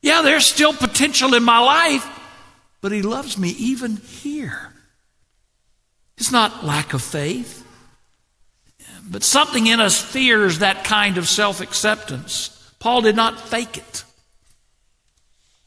Yeah, 0.00 0.22
there's 0.22 0.46
still 0.46 0.72
potential 0.72 1.34
in 1.34 1.42
my 1.42 1.58
life, 1.58 2.06
but 2.80 2.92
He 2.92 3.02
loves 3.02 3.36
me 3.36 3.50
even 3.50 3.96
here. 3.96 4.72
It's 6.16 6.32
not 6.32 6.64
lack 6.64 6.94
of 6.94 7.02
faith, 7.02 7.64
but 9.08 9.22
something 9.22 9.66
in 9.66 9.80
us 9.80 10.00
fears 10.00 10.60
that 10.60 10.84
kind 10.84 11.18
of 11.18 11.28
self 11.28 11.60
acceptance. 11.60 12.54
Paul 12.78 13.02
did 13.02 13.16
not 13.16 13.40
fake 13.40 13.76
it. 13.76 14.04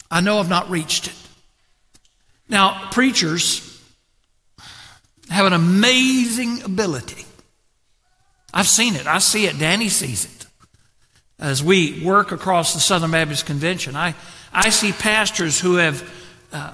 I 0.10 0.22
know 0.22 0.40
I've 0.40 0.50
not 0.50 0.70
reached 0.70 1.08
it. 1.08 1.16
Now, 2.50 2.90
preachers 2.92 3.68
have 5.30 5.46
an 5.46 5.54
amazing 5.54 6.64
ability. 6.64 7.26
I've 8.54 8.68
seen 8.68 8.96
it. 8.96 9.08
I 9.08 9.20
see 9.20 9.46
it. 9.46 9.58
Danny 9.58 9.88
sees 9.88 10.26
it 10.26 10.41
as 11.42 11.64
we 11.64 12.04
work 12.06 12.32
across 12.32 12.74
the 12.74 12.80
Southern 12.80 13.12
Baptist 13.12 13.48
Convention, 13.48 13.96
I, 13.96 14.14
I 14.54 14.70
see 14.70 14.92
pastors 14.92 15.60
who 15.60 15.76
have 15.76 16.08
uh, 16.54 16.72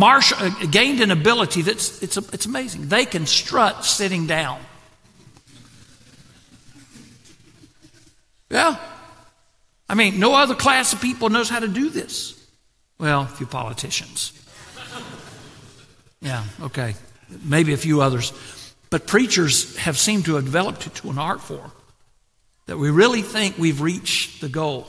uh, 0.00 0.50
gained 0.70 1.00
an 1.02 1.10
ability 1.10 1.62
that's 1.62 2.02
it's, 2.02 2.16
it's 2.16 2.46
amazing. 2.46 2.88
They 2.88 3.04
can 3.04 3.26
strut 3.26 3.84
sitting 3.84 4.26
down. 4.26 4.60
Yeah. 8.50 8.76
I 9.90 9.94
mean, 9.94 10.18
no 10.18 10.34
other 10.34 10.54
class 10.54 10.92
of 10.94 11.02
people 11.02 11.28
knows 11.28 11.50
how 11.50 11.60
to 11.60 11.68
do 11.68 11.90
this. 11.90 12.34
Well, 12.98 13.22
a 13.22 13.26
few 13.26 13.46
politicians. 13.46 14.32
Yeah, 16.20 16.44
okay. 16.62 16.94
Maybe 17.44 17.74
a 17.74 17.76
few 17.76 18.00
others. 18.00 18.32
But 18.90 19.06
preachers 19.06 19.76
have 19.76 19.98
seemed 19.98 20.24
to 20.24 20.34
have 20.36 20.44
developed 20.44 20.86
it 20.86 20.94
to 20.96 21.10
an 21.10 21.18
art 21.18 21.40
form 21.42 21.70
that 22.68 22.76
we 22.76 22.90
really 22.90 23.22
think 23.22 23.56
we've 23.56 23.80
reached 23.80 24.42
the 24.42 24.48
goal. 24.48 24.86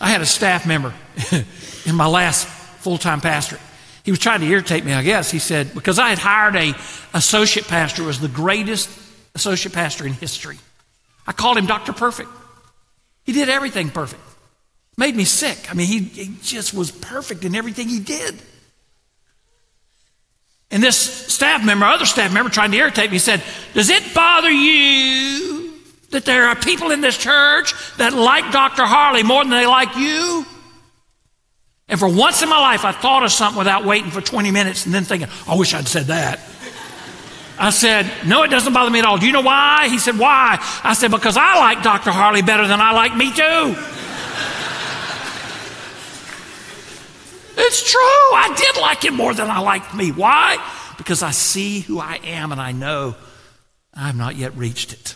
I 0.00 0.08
had 0.08 0.20
a 0.20 0.26
staff 0.26 0.66
member 0.66 0.92
in 1.86 1.94
my 1.94 2.08
last 2.08 2.48
full 2.48 2.98
time 2.98 3.20
pastorate. 3.20 3.60
He 4.02 4.10
was 4.10 4.18
trying 4.18 4.40
to 4.40 4.46
irritate 4.46 4.84
me, 4.84 4.92
I 4.92 5.04
guess. 5.04 5.30
He 5.30 5.38
said, 5.38 5.72
because 5.72 6.00
I 6.00 6.08
had 6.08 6.18
hired 6.18 6.56
a 6.56 6.74
associate 7.14 7.68
pastor 7.68 8.02
who 8.02 8.08
was 8.08 8.18
the 8.18 8.28
greatest 8.28 8.90
associate 9.36 9.72
pastor 9.72 10.04
in 10.04 10.14
history. 10.14 10.58
I 11.28 11.32
called 11.32 11.56
him 11.56 11.66
Dr. 11.66 11.92
Perfect. 11.92 12.28
He 13.22 13.32
did 13.32 13.48
everything 13.48 13.88
perfect. 13.88 14.20
Made 14.98 15.14
me 15.14 15.24
sick. 15.24 15.70
I 15.70 15.74
mean, 15.74 15.86
he, 15.86 16.00
he 16.00 16.36
just 16.42 16.74
was 16.74 16.90
perfect 16.90 17.44
in 17.44 17.54
everything 17.54 17.88
he 17.88 18.00
did. 18.00 18.34
And 20.72 20.82
this 20.82 20.96
staff 20.96 21.64
member, 21.64 21.86
other 21.86 22.04
staff 22.04 22.34
member, 22.34 22.50
trying 22.50 22.72
to 22.72 22.76
irritate 22.76 23.12
me, 23.12 23.18
said, 23.18 23.44
Does 23.74 23.90
it 23.90 24.12
bother 24.12 24.50
you 24.50 25.53
that 26.14 26.24
there 26.24 26.46
are 26.48 26.56
people 26.56 26.90
in 26.90 27.00
this 27.00 27.18
church 27.18 27.74
that 27.98 28.12
like 28.12 28.50
Dr. 28.50 28.84
Harley 28.84 29.22
more 29.22 29.42
than 29.42 29.50
they 29.50 29.66
like 29.66 29.96
you? 29.96 30.46
And 31.88 32.00
for 32.00 32.08
once 32.08 32.42
in 32.42 32.48
my 32.48 32.58
life, 32.58 32.84
I 32.84 32.92
thought 32.92 33.24
of 33.24 33.30
something 33.30 33.58
without 33.58 33.84
waiting 33.84 34.10
for 34.10 34.20
20 34.20 34.50
minutes 34.50 34.86
and 34.86 34.94
then 34.94 35.04
thinking, 35.04 35.28
I 35.46 35.56
wish 35.56 35.74
I'd 35.74 35.86
said 35.86 36.06
that. 36.06 36.40
I 37.58 37.70
said, 37.70 38.10
No, 38.26 38.42
it 38.42 38.48
doesn't 38.48 38.72
bother 38.72 38.90
me 38.90 38.98
at 38.98 39.04
all. 39.04 39.18
Do 39.18 39.26
you 39.26 39.32
know 39.32 39.42
why? 39.42 39.88
He 39.88 39.98
said, 39.98 40.18
Why? 40.18 40.58
I 40.82 40.94
said, 40.94 41.10
Because 41.10 41.36
I 41.36 41.58
like 41.58 41.82
Dr. 41.82 42.10
Harley 42.10 42.42
better 42.42 42.66
than 42.66 42.80
I 42.80 42.92
like 42.92 43.14
me 43.16 43.30
too. 43.32 43.76
it's 47.56 47.90
true. 47.90 48.00
I 48.00 48.54
did 48.56 48.80
like 48.80 49.04
him 49.04 49.14
more 49.14 49.34
than 49.34 49.50
I 49.50 49.60
liked 49.60 49.94
me. 49.94 50.10
Why? 50.10 50.56
Because 50.96 51.22
I 51.22 51.30
see 51.30 51.80
who 51.80 52.00
I 52.00 52.18
am 52.24 52.50
and 52.50 52.60
I 52.60 52.72
know 52.72 53.14
I've 53.92 54.16
not 54.16 54.36
yet 54.36 54.56
reached 54.56 54.92
it. 54.92 55.14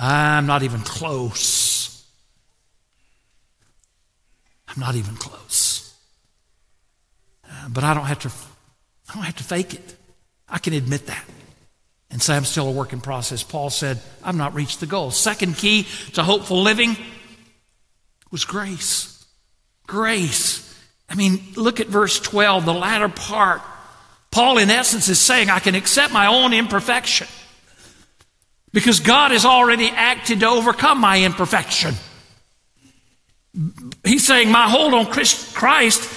I'm 0.00 0.46
not 0.46 0.62
even 0.62 0.80
close. 0.80 2.04
I'm 4.68 4.78
not 4.78 4.94
even 4.94 5.16
close. 5.16 5.92
But 7.68 7.82
I 7.82 7.94
don't 7.94 8.04
have 8.04 8.20
to 8.20 8.28
I 9.10 9.14
don't 9.14 9.24
have 9.24 9.36
to 9.36 9.44
fake 9.44 9.74
it. 9.74 9.96
I 10.48 10.58
can 10.58 10.72
admit 10.72 11.06
that 11.06 11.24
and 12.10 12.22
say 12.22 12.36
I'm 12.36 12.44
still 12.44 12.68
a 12.68 12.72
work 12.72 12.92
in 12.92 13.00
process. 13.00 13.42
Paul 13.42 13.70
said, 13.70 14.00
I've 14.22 14.36
not 14.36 14.54
reached 14.54 14.80
the 14.80 14.86
goal. 14.86 15.10
Second 15.10 15.56
key 15.56 15.86
to 16.14 16.22
hopeful 16.22 16.62
living 16.62 16.96
was 18.30 18.44
grace. 18.44 19.26
Grace. 19.86 20.64
I 21.08 21.14
mean, 21.14 21.40
look 21.56 21.80
at 21.80 21.86
verse 21.86 22.20
12, 22.20 22.64
the 22.64 22.74
latter 22.74 23.08
part. 23.08 23.62
Paul, 24.30 24.58
in 24.58 24.70
essence, 24.70 25.08
is 25.08 25.18
saying, 25.18 25.48
I 25.48 25.58
can 25.58 25.74
accept 25.74 26.12
my 26.12 26.26
own 26.26 26.52
imperfection. 26.52 27.26
Because 28.78 29.00
God 29.00 29.32
has 29.32 29.44
already 29.44 29.88
acted 29.88 30.38
to 30.38 30.46
overcome 30.46 31.00
my 31.00 31.24
imperfection. 31.24 31.96
He's 34.04 34.24
saying 34.24 34.52
my 34.52 34.68
hold 34.68 34.94
on 34.94 35.06
Christ 35.06 36.08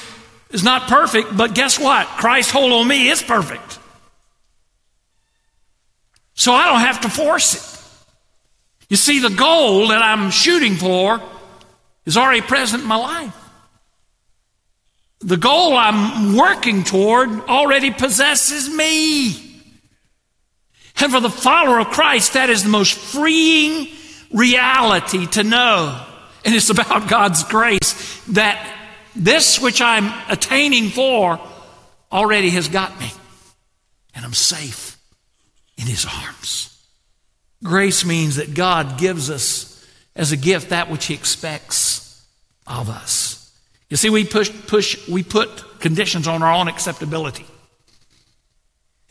is 0.52 0.64
not 0.64 0.84
perfect, 0.84 1.36
but 1.36 1.56
guess 1.56 1.80
what? 1.80 2.06
Christ's 2.06 2.52
hold 2.52 2.72
on 2.72 2.88
me 2.88 3.10
is 3.10 3.24
perfect. 3.24 3.80
So 6.36 6.54
I 6.54 6.68
don't 6.68 6.82
have 6.82 7.02
to 7.02 7.10
force 7.10 7.56
it. 7.56 8.06
You 8.90 8.98
see, 8.98 9.18
the 9.18 9.32
goal 9.32 9.88
that 9.88 10.04
I'm 10.04 10.30
shooting 10.30 10.76
for 10.76 11.20
is 12.06 12.16
already 12.16 12.42
present 12.42 12.84
in 12.84 12.88
my 12.88 12.96
life. 12.96 13.36
The 15.22 15.38
goal 15.38 15.76
I'm 15.76 16.36
working 16.38 16.84
toward 16.84 17.30
already 17.50 17.90
possesses 17.90 18.70
me. 18.70 19.51
And 21.00 21.12
for 21.12 21.20
the 21.20 21.30
follower 21.30 21.80
of 21.80 21.88
Christ, 21.88 22.34
that 22.34 22.50
is 22.50 22.64
the 22.64 22.70
most 22.70 22.98
freeing, 22.98 23.88
reality 24.32 25.28
to 25.28 25.44
know, 25.44 26.06
and 26.46 26.56
it's 26.56 26.70
about 26.70 27.10
God's 27.10 27.44
grace, 27.44 28.22
that 28.30 28.78
this 29.16 29.60
which 29.60 29.82
I'm 29.82 30.12
attaining 30.30 30.90
for 30.90 31.40
already 32.12 32.50
has 32.52 32.68
got 32.68 33.00
me, 33.00 33.12
and 34.16 34.26
I'm 34.26 34.34
safe 34.34 34.98
in 35.78 35.86
His 35.86 36.06
arms. 36.06 36.68
Grace 37.64 38.06
means 38.06 38.38
that 38.38 38.54
God 38.54 38.98
gives 38.98 39.30
us 39.30 39.86
as 40.16 40.32
a 40.32 40.38
gift 40.38 40.70
that 40.70 40.90
which 40.90 41.06
He 41.06 41.14
expects 41.14 42.26
of 42.66 42.90
us. 42.90 43.38
You 43.90 43.98
see, 43.98 44.10
we 44.10 44.26
push, 44.26 44.50
push, 44.68 45.08
we 45.10 45.24
put 45.24 45.80
conditions 45.80 46.28
on 46.28 46.42
our 46.42 46.54
own 46.54 46.68
acceptability. 46.68 47.46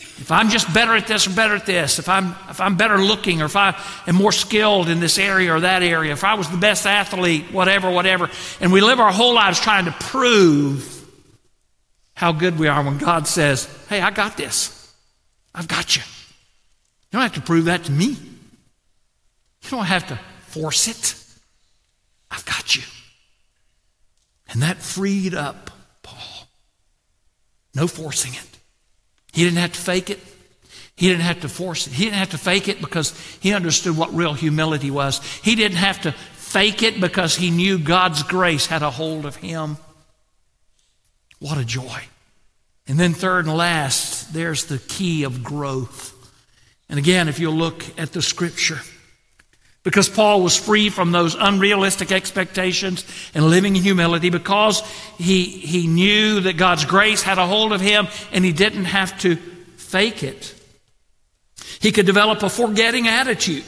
If 0.00 0.30
I'm 0.30 0.50
just 0.50 0.72
better 0.72 0.94
at 0.94 1.06
this 1.06 1.26
or 1.26 1.30
better 1.30 1.54
at 1.54 1.66
this, 1.66 1.98
if 1.98 2.08
I'm, 2.08 2.34
if 2.48 2.60
I'm 2.60 2.76
better 2.76 2.98
looking 2.98 3.42
or 3.42 3.46
if 3.46 3.56
I 3.56 3.78
am 4.06 4.16
more 4.16 4.32
skilled 4.32 4.88
in 4.88 5.00
this 5.00 5.18
area 5.18 5.54
or 5.54 5.60
that 5.60 5.82
area, 5.82 6.12
if 6.12 6.24
I 6.24 6.34
was 6.34 6.48
the 6.50 6.56
best 6.56 6.86
athlete, 6.86 7.52
whatever, 7.52 7.90
whatever, 7.90 8.30
and 8.60 8.72
we 8.72 8.80
live 8.80 9.00
our 9.00 9.12
whole 9.12 9.34
lives 9.34 9.60
trying 9.60 9.86
to 9.86 9.92
prove 9.92 10.96
how 12.14 12.32
good 12.32 12.58
we 12.58 12.68
are 12.68 12.82
when 12.82 12.98
God 12.98 13.26
says, 13.26 13.68
Hey, 13.88 14.00
I 14.00 14.10
got 14.10 14.36
this. 14.36 14.94
I've 15.54 15.68
got 15.68 15.96
you. 15.96 16.02
You 16.02 17.18
don't 17.18 17.22
have 17.22 17.34
to 17.34 17.40
prove 17.40 17.64
that 17.64 17.84
to 17.84 17.92
me. 17.92 18.08
You 19.62 19.70
don't 19.70 19.86
have 19.86 20.06
to 20.08 20.18
force 20.48 20.86
it. 20.86 21.14
I've 22.30 22.44
got 22.44 22.76
you. 22.76 22.82
And 24.50 24.62
that 24.62 24.78
freed 24.78 25.34
up 25.34 25.70
Paul. 26.02 26.48
No 27.74 27.86
forcing 27.86 28.34
it. 28.34 28.59
He 29.32 29.44
didn't 29.44 29.58
have 29.58 29.72
to 29.72 29.80
fake 29.80 30.10
it. 30.10 30.20
He 30.96 31.08
didn't 31.08 31.22
have 31.22 31.40
to 31.40 31.48
force 31.48 31.86
it. 31.86 31.94
He 31.94 32.04
didn't 32.04 32.18
have 32.18 32.30
to 32.30 32.38
fake 32.38 32.68
it 32.68 32.80
because 32.80 33.18
he 33.40 33.54
understood 33.54 33.96
what 33.96 34.12
real 34.12 34.34
humility 34.34 34.90
was. 34.90 35.24
He 35.42 35.54
didn't 35.54 35.78
have 35.78 36.02
to 36.02 36.12
fake 36.12 36.82
it 36.82 37.00
because 37.00 37.36
he 37.36 37.50
knew 37.50 37.78
God's 37.78 38.22
grace 38.22 38.66
had 38.66 38.82
a 38.82 38.90
hold 38.90 39.24
of 39.24 39.36
him. 39.36 39.78
What 41.38 41.56
a 41.56 41.64
joy. 41.64 42.02
And 42.86 42.98
then, 42.98 43.14
third 43.14 43.46
and 43.46 43.56
last, 43.56 44.34
there's 44.34 44.66
the 44.66 44.78
key 44.78 45.22
of 45.22 45.44
growth. 45.44 46.12
And 46.88 46.98
again, 46.98 47.28
if 47.28 47.38
you 47.38 47.50
look 47.50 47.84
at 47.98 48.12
the 48.12 48.20
scripture, 48.20 48.80
because 49.82 50.08
Paul 50.08 50.42
was 50.42 50.56
free 50.56 50.90
from 50.90 51.10
those 51.10 51.34
unrealistic 51.34 52.12
expectations 52.12 53.04
and 53.34 53.46
living 53.46 53.76
in 53.76 53.82
humility, 53.82 54.28
because 54.28 54.82
he, 55.16 55.44
he 55.44 55.86
knew 55.86 56.40
that 56.40 56.56
God's 56.56 56.84
grace 56.84 57.22
had 57.22 57.38
a 57.38 57.46
hold 57.46 57.72
of 57.72 57.80
him 57.80 58.08
and 58.32 58.44
he 58.44 58.52
didn't 58.52 58.84
have 58.84 59.18
to 59.20 59.36
fake 59.36 60.22
it. 60.22 60.54
He 61.80 61.92
could 61.92 62.06
develop 62.06 62.42
a 62.42 62.50
forgetting 62.50 63.08
attitude. 63.08 63.64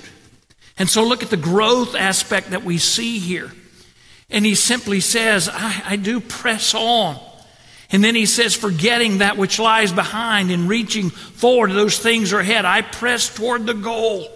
And 0.79 0.89
so 0.89 1.05
look 1.05 1.23
at 1.23 1.31
the 1.31 1.37
growth 1.37 1.95
aspect 1.95 2.51
that 2.51 2.63
we 2.63 2.79
see 2.79 3.19
here. 3.19 3.51
And 4.29 4.45
he 4.45 4.55
simply 4.55 5.01
says, 5.01 5.49
I, 5.51 5.83
I 5.87 5.97
do 5.97 6.21
press 6.21 6.75
on. 6.75 7.19
And 7.91 8.03
then 8.03 8.15
he 8.15 8.25
says, 8.25 8.55
forgetting 8.55 9.19
that 9.19 9.37
which 9.37 9.59
lies 9.59 9.93
behind 9.93 10.51
and 10.51 10.69
reaching 10.69 11.11
forward 11.11 11.69
to 11.69 11.75
those 11.75 11.99
things 11.99 12.33
ahead, 12.33 12.65
I 12.65 12.81
press 12.83 13.35
toward 13.35 13.67
the 13.67 13.75
goal. 13.75 14.27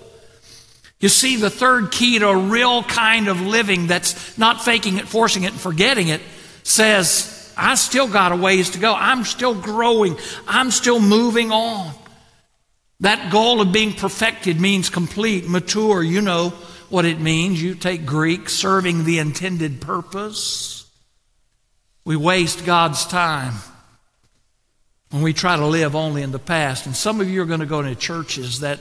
You 0.98 1.08
see, 1.10 1.36
the 1.36 1.50
third 1.50 1.92
key 1.92 2.18
to 2.18 2.28
a 2.28 2.36
real 2.36 2.82
kind 2.82 3.28
of 3.28 3.40
living 3.40 3.86
that's 3.86 4.38
not 4.38 4.64
faking 4.64 4.96
it, 4.96 5.06
forcing 5.06 5.42
it, 5.42 5.52
and 5.52 5.60
forgetting 5.60 6.08
it 6.08 6.22
says, 6.62 7.52
I 7.56 7.74
still 7.74 8.08
got 8.08 8.32
a 8.32 8.36
ways 8.36 8.70
to 8.70 8.78
go. 8.78 8.94
I'm 8.94 9.24
still 9.24 9.54
growing. 9.54 10.16
I'm 10.46 10.70
still 10.70 11.00
moving 11.00 11.52
on. 11.52 11.94
That 13.00 13.30
goal 13.30 13.60
of 13.60 13.72
being 13.72 13.92
perfected 13.92 14.58
means 14.58 14.88
complete, 14.88 15.48
mature. 15.48 16.02
You 16.02 16.22
know 16.22 16.50
what 16.88 17.04
it 17.04 17.20
means. 17.20 17.62
You 17.62 17.74
take 17.74 18.06
Greek, 18.06 18.48
serving 18.48 19.04
the 19.04 19.18
intended 19.18 19.82
purpose. 19.82 20.90
We 22.04 22.16
waste 22.16 22.64
God's 22.64 23.04
time 23.06 23.54
when 25.10 25.22
we 25.22 25.34
try 25.34 25.56
to 25.56 25.66
live 25.66 25.94
only 25.94 26.22
in 26.22 26.30
the 26.30 26.38
past. 26.38 26.86
And 26.86 26.96
some 26.96 27.20
of 27.20 27.28
you 27.28 27.42
are 27.42 27.46
going 27.46 27.60
to 27.60 27.66
go 27.66 27.80
into 27.80 27.94
churches 27.94 28.60
that 28.60 28.80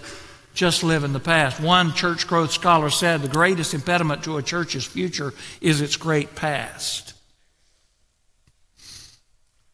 just 0.55 0.83
live 0.83 1.03
in 1.03 1.13
the 1.13 1.19
past. 1.19 1.59
One 1.59 1.93
church 1.93 2.27
growth 2.27 2.51
scholar 2.51 2.89
said 2.89 3.21
the 3.21 3.27
greatest 3.27 3.73
impediment 3.73 4.23
to 4.23 4.37
a 4.37 4.41
church's 4.41 4.85
future 4.85 5.33
is 5.61 5.81
its 5.81 5.97
great 5.97 6.33
past. 6.33 7.13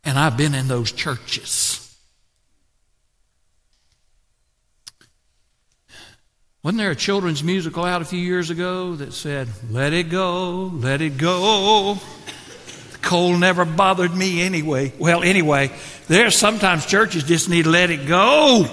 And 0.03 0.17
I've 0.17 0.35
been 0.35 0.55
in 0.55 0.67
those 0.67 0.91
churches. 0.91 1.77
Wasn't 6.63 6.79
there 6.79 6.91
a 6.91 6.95
children's 6.95 7.43
musical 7.43 7.85
out 7.85 8.01
a 8.01 8.05
few 8.05 8.19
years 8.19 8.49
ago 8.49 8.95
that 8.95 9.13
said, 9.13 9.47
Let 9.69 9.93
it 9.93 10.09
go, 10.09 10.71
let 10.73 11.01
it 11.01 11.17
go? 11.17 11.95
The 12.91 12.97
cold 13.01 13.39
never 13.39 13.65
bothered 13.65 14.15
me 14.15 14.41
anyway. 14.41 14.93
Well, 14.99 15.23
anyway, 15.23 15.71
there's 16.07 16.35
sometimes 16.35 16.85
churches 16.85 17.23
just 17.23 17.49
need 17.49 17.63
to 17.63 17.69
let 17.69 17.89
it 17.89 18.07
go. 18.07 18.65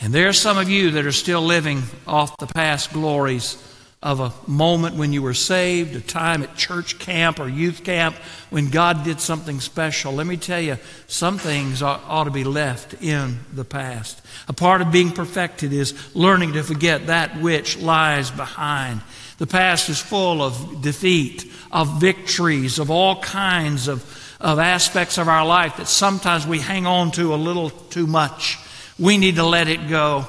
And 0.00 0.12
there 0.12 0.28
are 0.28 0.32
some 0.32 0.58
of 0.58 0.68
you 0.68 0.92
that 0.92 1.06
are 1.06 1.12
still 1.12 1.42
living 1.42 1.82
off 2.06 2.36
the 2.38 2.46
past 2.46 2.92
glories 2.92 3.62
of 4.00 4.20
a 4.20 4.32
moment 4.46 4.94
when 4.94 5.12
you 5.12 5.20
were 5.20 5.34
saved, 5.34 5.96
a 5.96 6.00
time 6.00 6.44
at 6.44 6.54
church 6.54 7.00
camp 7.00 7.40
or 7.40 7.48
youth 7.48 7.82
camp 7.82 8.14
when 8.48 8.70
God 8.70 9.02
did 9.02 9.20
something 9.20 9.58
special. 9.58 10.12
Let 10.12 10.28
me 10.28 10.36
tell 10.36 10.60
you, 10.60 10.78
some 11.08 11.36
things 11.36 11.82
ought, 11.82 12.24
to 12.24 12.30
be 12.30 12.44
left 12.44 13.02
in 13.02 13.40
the 13.52 13.64
past. 13.64 14.22
A 14.46 14.52
part 14.52 14.82
of 14.82 14.92
being 14.92 15.10
perfected 15.10 15.72
is 15.72 16.14
learning 16.14 16.52
to 16.52 16.62
forget 16.62 17.08
that 17.08 17.40
which 17.40 17.76
lies 17.76 18.30
behind. 18.30 19.00
The 19.38 19.48
past 19.48 19.88
is 19.88 19.98
full 19.98 20.42
of 20.42 20.80
defeat, 20.80 21.50
of 21.72 22.00
victories, 22.00 22.78
of 22.78 22.92
all 22.92 23.20
kinds 23.20 23.88
of, 23.88 24.04
of 24.40 24.60
aspects 24.60 25.18
of 25.18 25.26
our 25.26 25.44
life 25.44 25.78
that 25.78 25.88
sometimes 25.88 26.46
we 26.46 26.60
hang 26.60 26.86
on 26.86 27.10
to 27.12 27.34
a 27.34 27.36
little 27.36 27.70
too 27.70 28.06
much 28.06 28.58
we 28.98 29.18
need 29.18 29.36
to 29.36 29.44
let 29.44 29.68
it 29.68 29.88
go. 29.88 30.26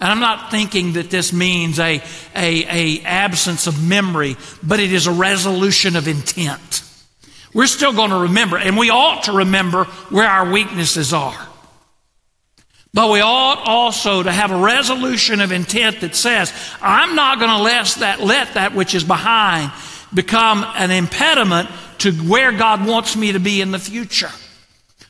And 0.00 0.10
I'm 0.10 0.20
not 0.20 0.50
thinking 0.50 0.94
that 0.94 1.10
this 1.10 1.32
means 1.32 1.78
a, 1.78 2.02
a, 2.34 3.00
a 3.00 3.02
absence 3.04 3.66
of 3.66 3.82
memory, 3.82 4.36
but 4.62 4.80
it 4.80 4.92
is 4.92 5.06
a 5.06 5.12
resolution 5.12 5.96
of 5.96 6.08
intent. 6.08 6.82
We're 7.52 7.66
still 7.66 7.92
going 7.92 8.10
to 8.10 8.18
remember, 8.18 8.58
and 8.58 8.76
we 8.76 8.90
ought 8.90 9.24
to 9.24 9.32
remember 9.32 9.84
where 10.10 10.26
our 10.26 10.50
weaknesses 10.50 11.12
are. 11.12 11.48
But 12.92 13.10
we 13.10 13.20
ought 13.20 13.62
also 13.66 14.22
to 14.22 14.30
have 14.30 14.50
a 14.50 14.56
resolution 14.56 15.40
of 15.40 15.52
intent 15.52 16.00
that 16.02 16.14
says, 16.14 16.52
I'm 16.80 17.16
not 17.16 17.38
going 17.38 17.50
to 17.50 17.62
let 17.62 17.86
that, 18.00 18.20
let 18.20 18.54
that 18.54 18.74
which 18.74 18.94
is 18.94 19.04
behind 19.04 19.72
become 20.12 20.64
an 20.76 20.90
impediment 20.90 21.68
to 21.98 22.12
where 22.12 22.52
God 22.52 22.86
wants 22.86 23.16
me 23.16 23.32
to 23.32 23.40
be 23.40 23.60
in 23.60 23.72
the 23.72 23.78
future. 23.78 24.30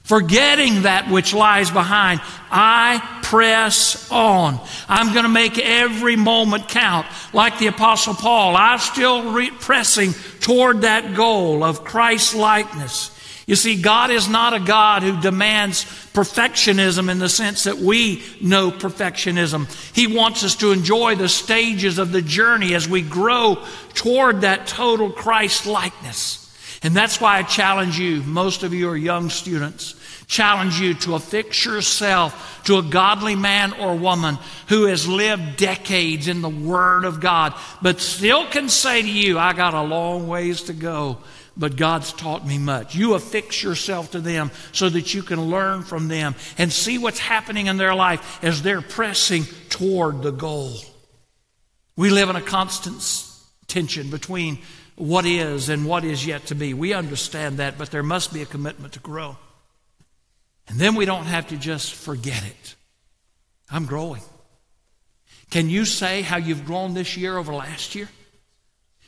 Forgetting 0.05 0.83
that 0.83 1.11
which 1.11 1.33
lies 1.33 1.71
behind, 1.71 2.21
I 2.51 3.21
press 3.23 4.11
on. 4.13 4.61
I'm 4.87 5.15
going 5.15 5.25
to 5.25 5.31
make 5.31 5.59
every 5.59 6.15
moment 6.15 6.69
count. 6.69 7.07
Like 7.33 7.59
the 7.59 7.69
Apostle 7.69 8.13
Paul, 8.13 8.55
I'm 8.55 8.79
still 8.81 9.33
re- 9.33 9.51
pressing 9.51 10.13
toward 10.41 10.83
that 10.83 11.15
goal 11.15 11.65
of 11.65 11.85
Christ 11.85 12.35
likeness. 12.35 13.13
You 13.47 13.57
see, 13.57 13.81
God 13.81 14.11
is 14.11 14.29
not 14.29 14.53
a 14.53 14.61
God 14.61 15.03
who 15.03 15.21
demands 15.21 15.85
perfectionism 16.13 17.11
in 17.11 17.19
the 17.19 17.29
sense 17.31 17.65
that 17.65 17.79
we 17.79 18.23
know 18.43 18.71
perfectionism. 18.71 19.69
He 19.95 20.07
wants 20.07 20.45
us 20.45 20.57
to 20.57 20.73
enjoy 20.73 21.15
the 21.15 21.31
stages 21.31 21.99
of 21.99 22.13
the 22.13 22.23
journey 22.23 22.75
as 22.75 22.87
we 22.87 23.01
grow 23.01 23.63
toward 23.95 24.43
that 24.43 24.67
total 24.67 25.11
Christ 25.11 25.65
likeness. 25.65 26.44
And 26.85 26.95
that's 26.95 27.19
why 27.19 27.39
I 27.39 27.43
challenge 27.43 27.99
you, 27.99 28.23
most 28.23 28.63
of 28.63 28.75
you 28.75 28.91
are 28.91 28.97
young 28.97 29.31
students, 29.31 29.95
challenge 30.27 30.79
you 30.79 30.93
to 30.93 31.15
affix 31.15 31.65
yourself 31.65 32.63
to 32.67 32.77
a 32.77 32.83
godly 32.83 33.35
man 33.35 33.73
or 33.73 33.97
woman 33.97 34.39
who 34.69 34.85
has 34.85 35.09
lived 35.09 35.57
decades 35.57 36.29
in 36.29 36.43
the 36.43 36.49
Word 36.51 37.07
of 37.07 37.21
God, 37.21 37.55
but 37.81 38.01
still 38.01 38.47
can 38.47 38.69
say 38.69 39.01
to 39.01 39.11
you, 39.11 39.39
I 39.39 39.55
got 39.55 39.73
a 39.73 39.81
long 39.81 40.29
ways 40.29 40.65
to 40.65 40.75
go, 40.75 41.19
but 41.57 41.77
God's 41.77 42.13
taught 42.13 42.47
me 42.47 42.59
much. 42.59 42.95
You 42.95 43.15
affix 43.15 43.63
yourself 43.63 44.11
to 44.11 44.21
them 44.21 44.51
so 44.73 44.91
that 44.91 45.15
you 45.15 45.23
can 45.23 45.41
learn 45.41 45.85
from 45.85 46.09
them 46.09 46.35
and 46.59 46.71
see 46.71 46.99
what's 46.99 47.19
happening 47.19 47.67
in 47.67 47.79
their 47.79 47.95
life 47.95 48.45
as 48.45 48.61
they're 48.61 48.83
pressing 48.83 49.45
toward 49.71 50.23
the 50.23 50.33
goal. 50.33 50.75
We 51.97 52.11
live 52.11 52.29
in 52.29 52.37
a 52.37 52.43
constant 52.43 53.03
tension 53.69 54.11
between 54.11 54.59
what 54.97 55.27
is 55.27 55.69
and 55.69 55.87
what 55.87 56.05
is 56.05 56.27
yet 56.27 56.47
to 56.47 56.55
be. 56.55 56.75
We 56.75 56.93
understand 56.93 57.59
that, 57.59 57.79
but 57.79 57.91
there 57.91 58.03
must 58.03 58.33
be 58.33 58.43
a 58.43 58.47
commitment 58.47 58.95
to 58.95 59.01
grow. 59.01 59.37
And 60.69 60.79
then 60.79 60.95
we 60.95 61.05
don't 61.05 61.25
have 61.25 61.49
to 61.49 61.57
just 61.57 61.95
forget 61.95 62.43
it. 62.45 62.75
I'm 63.71 63.87
growing. 63.87 64.23
Can 65.51 65.69
you 65.69 65.85
say 65.85 66.23
how 66.23 66.37
you've 66.37 66.65
grown 66.65 66.95
this 66.95 67.17
year 67.17 67.37
over 67.37 67.53
last 67.53 67.95
year? 67.95 68.09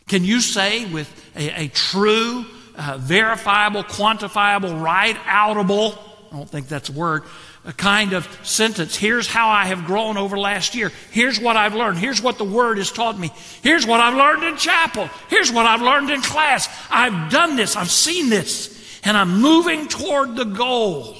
Can 0.08 0.24
you 0.24 0.40
say 0.40 0.84
with 0.84 1.10
a, 1.34 1.64
a 1.64 1.68
true, 1.68 2.44
uh, 2.76 2.98
verifiable, 2.98 3.82
quantifiable, 3.82 4.80
right 4.80 5.16
outable, 5.16 5.98
I 6.30 6.36
don't 6.36 6.48
think 6.48 6.68
that's 6.68 6.88
a 6.88 6.92
word, 6.92 7.24
a 7.66 7.72
kind 7.72 8.12
of 8.12 8.26
sentence. 8.44 8.96
Here's 8.96 9.26
how 9.26 9.48
I 9.48 9.66
have 9.66 9.84
grown 9.84 10.16
over 10.16 10.38
last 10.38 10.74
year. 10.76 10.92
Here's 11.10 11.40
what 11.40 11.56
I've 11.56 11.74
learned. 11.74 11.98
Here's 11.98 12.22
what 12.22 12.38
the 12.38 12.44
Word 12.44 12.78
has 12.78 12.92
taught 12.92 13.18
me. 13.18 13.32
Here's 13.62 13.84
what 13.84 14.00
I've 14.00 14.16
learned 14.16 14.44
in 14.44 14.56
chapel. 14.56 15.10
Here's 15.28 15.50
what 15.50 15.66
I've 15.66 15.82
learned 15.82 16.10
in 16.10 16.22
class. 16.22 16.68
I've 16.88 17.30
done 17.30 17.56
this. 17.56 17.74
I've 17.74 17.90
seen 17.90 18.30
this. 18.30 19.00
And 19.02 19.16
I'm 19.16 19.40
moving 19.40 19.88
toward 19.88 20.36
the 20.36 20.44
goal. 20.44 21.16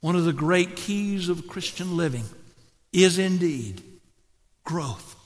One 0.00 0.16
of 0.16 0.24
the 0.24 0.32
great 0.32 0.76
keys 0.76 1.28
of 1.28 1.48
Christian 1.48 1.96
living 1.96 2.24
is 2.92 3.18
indeed 3.18 3.82
growth. 4.64 5.16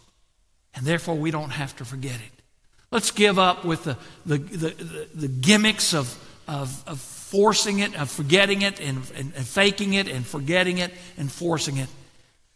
And 0.75 0.87
therefore, 0.87 1.17
we 1.17 1.31
don't 1.31 1.51
have 1.51 1.77
to 1.77 1.85
forget 1.85 2.17
it. 2.17 2.43
Let's 2.91 3.11
give 3.11 3.41
up 3.41 3.65
with 3.65 3.85
the, 3.85 3.97
the, 4.25 4.39
the, 4.39 4.69
the, 4.69 5.09
the 5.15 5.29
gimmicks 5.29 5.95
of, 5.95 6.17
of, 6.47 6.87
of 6.87 7.01
forcing 7.01 7.79
it, 7.81 7.95
of 7.99 8.11
forgetting 8.11 8.63
it, 8.63 8.81
and, 8.81 8.99
and, 9.17 9.33
and 9.35 9.47
faking 9.47 9.95
it, 9.95 10.09
and 10.09 10.27
forgetting 10.27 10.79
it, 10.79 10.93
and 11.17 11.31
forcing 11.31 11.77
it, 11.77 11.89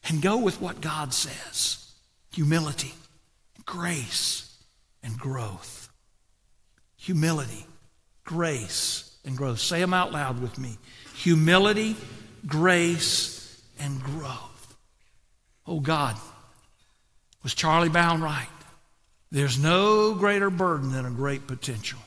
and 0.09 0.23
go 0.23 0.39
with 0.39 0.61
what 0.61 0.81
God 0.81 1.13
says 1.13 1.93
humility, 2.33 2.95
grace, 3.65 4.57
and 5.03 5.19
growth. 5.19 5.89
Humility, 6.97 7.67
grace, 8.25 9.17
and 9.25 9.37
growth. 9.37 9.59
Say 9.59 9.81
them 9.81 9.95
out 9.95 10.13
loud 10.13 10.41
with 10.41 10.59
me 10.59 10.79
humility, 11.15 11.97
grace, 12.47 13.61
and 13.81 14.01
growth. 14.03 14.77
Oh 15.67 15.81
God, 15.81 16.17
was 17.43 17.55
Charlie 17.55 17.89
Brown 17.89 18.23
right? 18.23 18.49
There's 19.31 19.59
no 19.59 20.15
greater 20.15 20.49
burden 20.49 20.93
than 20.93 21.05
a 21.05 21.11
great 21.11 21.47
potential. 21.47 21.99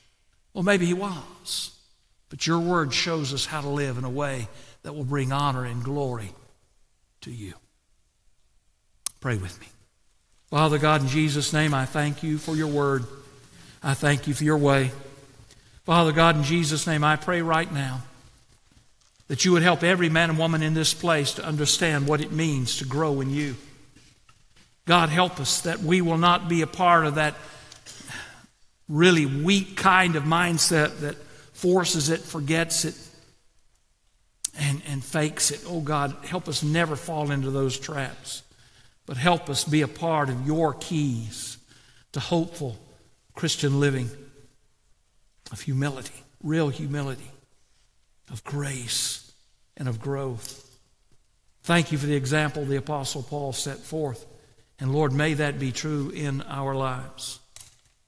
Well, 0.54 0.64
maybe 0.64 0.86
he 0.86 0.94
was. 0.94 1.72
But 2.30 2.48
your 2.48 2.60
word 2.60 2.94
shows 2.94 3.34
us 3.34 3.46
how 3.46 3.62
to 3.62 3.70
live 3.70 3.98
in 3.98 4.04
a 4.04 4.10
way 4.10 4.48
that 4.84 4.94
will 4.94 5.04
bring 5.04 5.32
honor 5.32 5.66
and 5.66 5.84
glory 5.84 6.32
to 7.22 7.32
you. 7.32 7.54
Pray 9.20 9.38
with 9.38 9.60
me. 9.60 9.68
Father 10.50 10.78
God, 10.78 11.02
in 11.02 11.08
Jesus' 11.08 11.54
name, 11.54 11.74
I 11.74 11.86
thank 11.86 12.24
you 12.24 12.38
for 12.38 12.56
your 12.56 12.68
word. 12.68 13.06
I 13.84 13.94
thank 13.94 14.28
you 14.28 14.34
for 14.34 14.44
your 14.44 14.58
way. 14.58 14.92
Father 15.84 16.12
God, 16.12 16.38
in 16.38 16.44
Jesus' 16.44 16.88
name, 16.88 17.04
I 17.04 17.16
pray 17.16 17.42
right 17.42 17.72
now 17.72 18.02
that 19.28 19.46
you 19.46 19.52
would 19.54 19.64
help 19.64 19.84
every 19.84 20.10
man 20.10 20.30
and 20.30 20.40
woman 20.40 20.62
in 20.62 20.74
this 20.74 20.94
place 20.94 21.34
to 21.34 21.46
understand 21.46 22.08
what 22.08 22.22
it 22.22 22.32
means 22.32 22.78
to 22.78 22.86
grow 22.86 23.22
in 23.22 23.30
you. 23.30 23.56
God, 24.86 25.10
help 25.10 25.40
us 25.40 25.62
that 25.62 25.80
we 25.80 26.02
will 26.02 26.18
not 26.18 26.50
be 26.50 26.62
a 26.62 26.68
part 26.68 27.06
of 27.06 27.16
that 27.16 27.36
really 28.92 29.26
weak 29.26 29.78
kind 29.78 30.16
of 30.16 30.24
mindset 30.24 31.00
that 31.00 31.16
forces 31.54 32.10
it, 32.10 32.20
forgets 32.20 32.84
it, 32.86 32.96
and, 34.60 34.82
and 34.88 35.04
fakes 35.04 35.50
it. 35.50 35.64
Oh 35.66 35.80
God, 35.80 36.16
help 36.26 36.48
us 36.50 36.62
never 36.62 36.96
fall 36.96 37.32
into 37.32 37.50
those 37.52 37.80
traps, 37.80 38.44
but 39.06 39.16
help 39.16 39.50
us 39.50 39.64
be 39.64 39.82
a 39.82 39.88
part 39.88 40.30
of 40.30 40.46
your 40.46 40.74
keys 40.74 41.58
to 42.12 42.20
hopeful 42.20 42.78
Christian 43.34 43.80
living, 43.80 44.10
of 45.52 45.62
humility, 45.62 46.24
real 46.44 46.68
humility, 46.68 47.32
of 48.30 48.44
grace, 48.44 49.32
and 49.78 49.88
of 49.88 50.02
growth. 50.02 50.68
Thank 51.64 51.92
you 51.92 51.98
for 51.98 52.08
the 52.08 52.16
example 52.16 52.66
the 52.66 52.76
Apostle 52.76 53.24
Paul 53.24 53.54
set 53.54 53.78
forth. 53.78 54.26
And 54.80 54.94
Lord, 54.94 55.14
may 55.14 55.36
that 55.36 55.60
be 55.60 55.72
true 55.72 56.10
in 56.10 56.42
our 56.42 56.76
lives. 56.76 57.41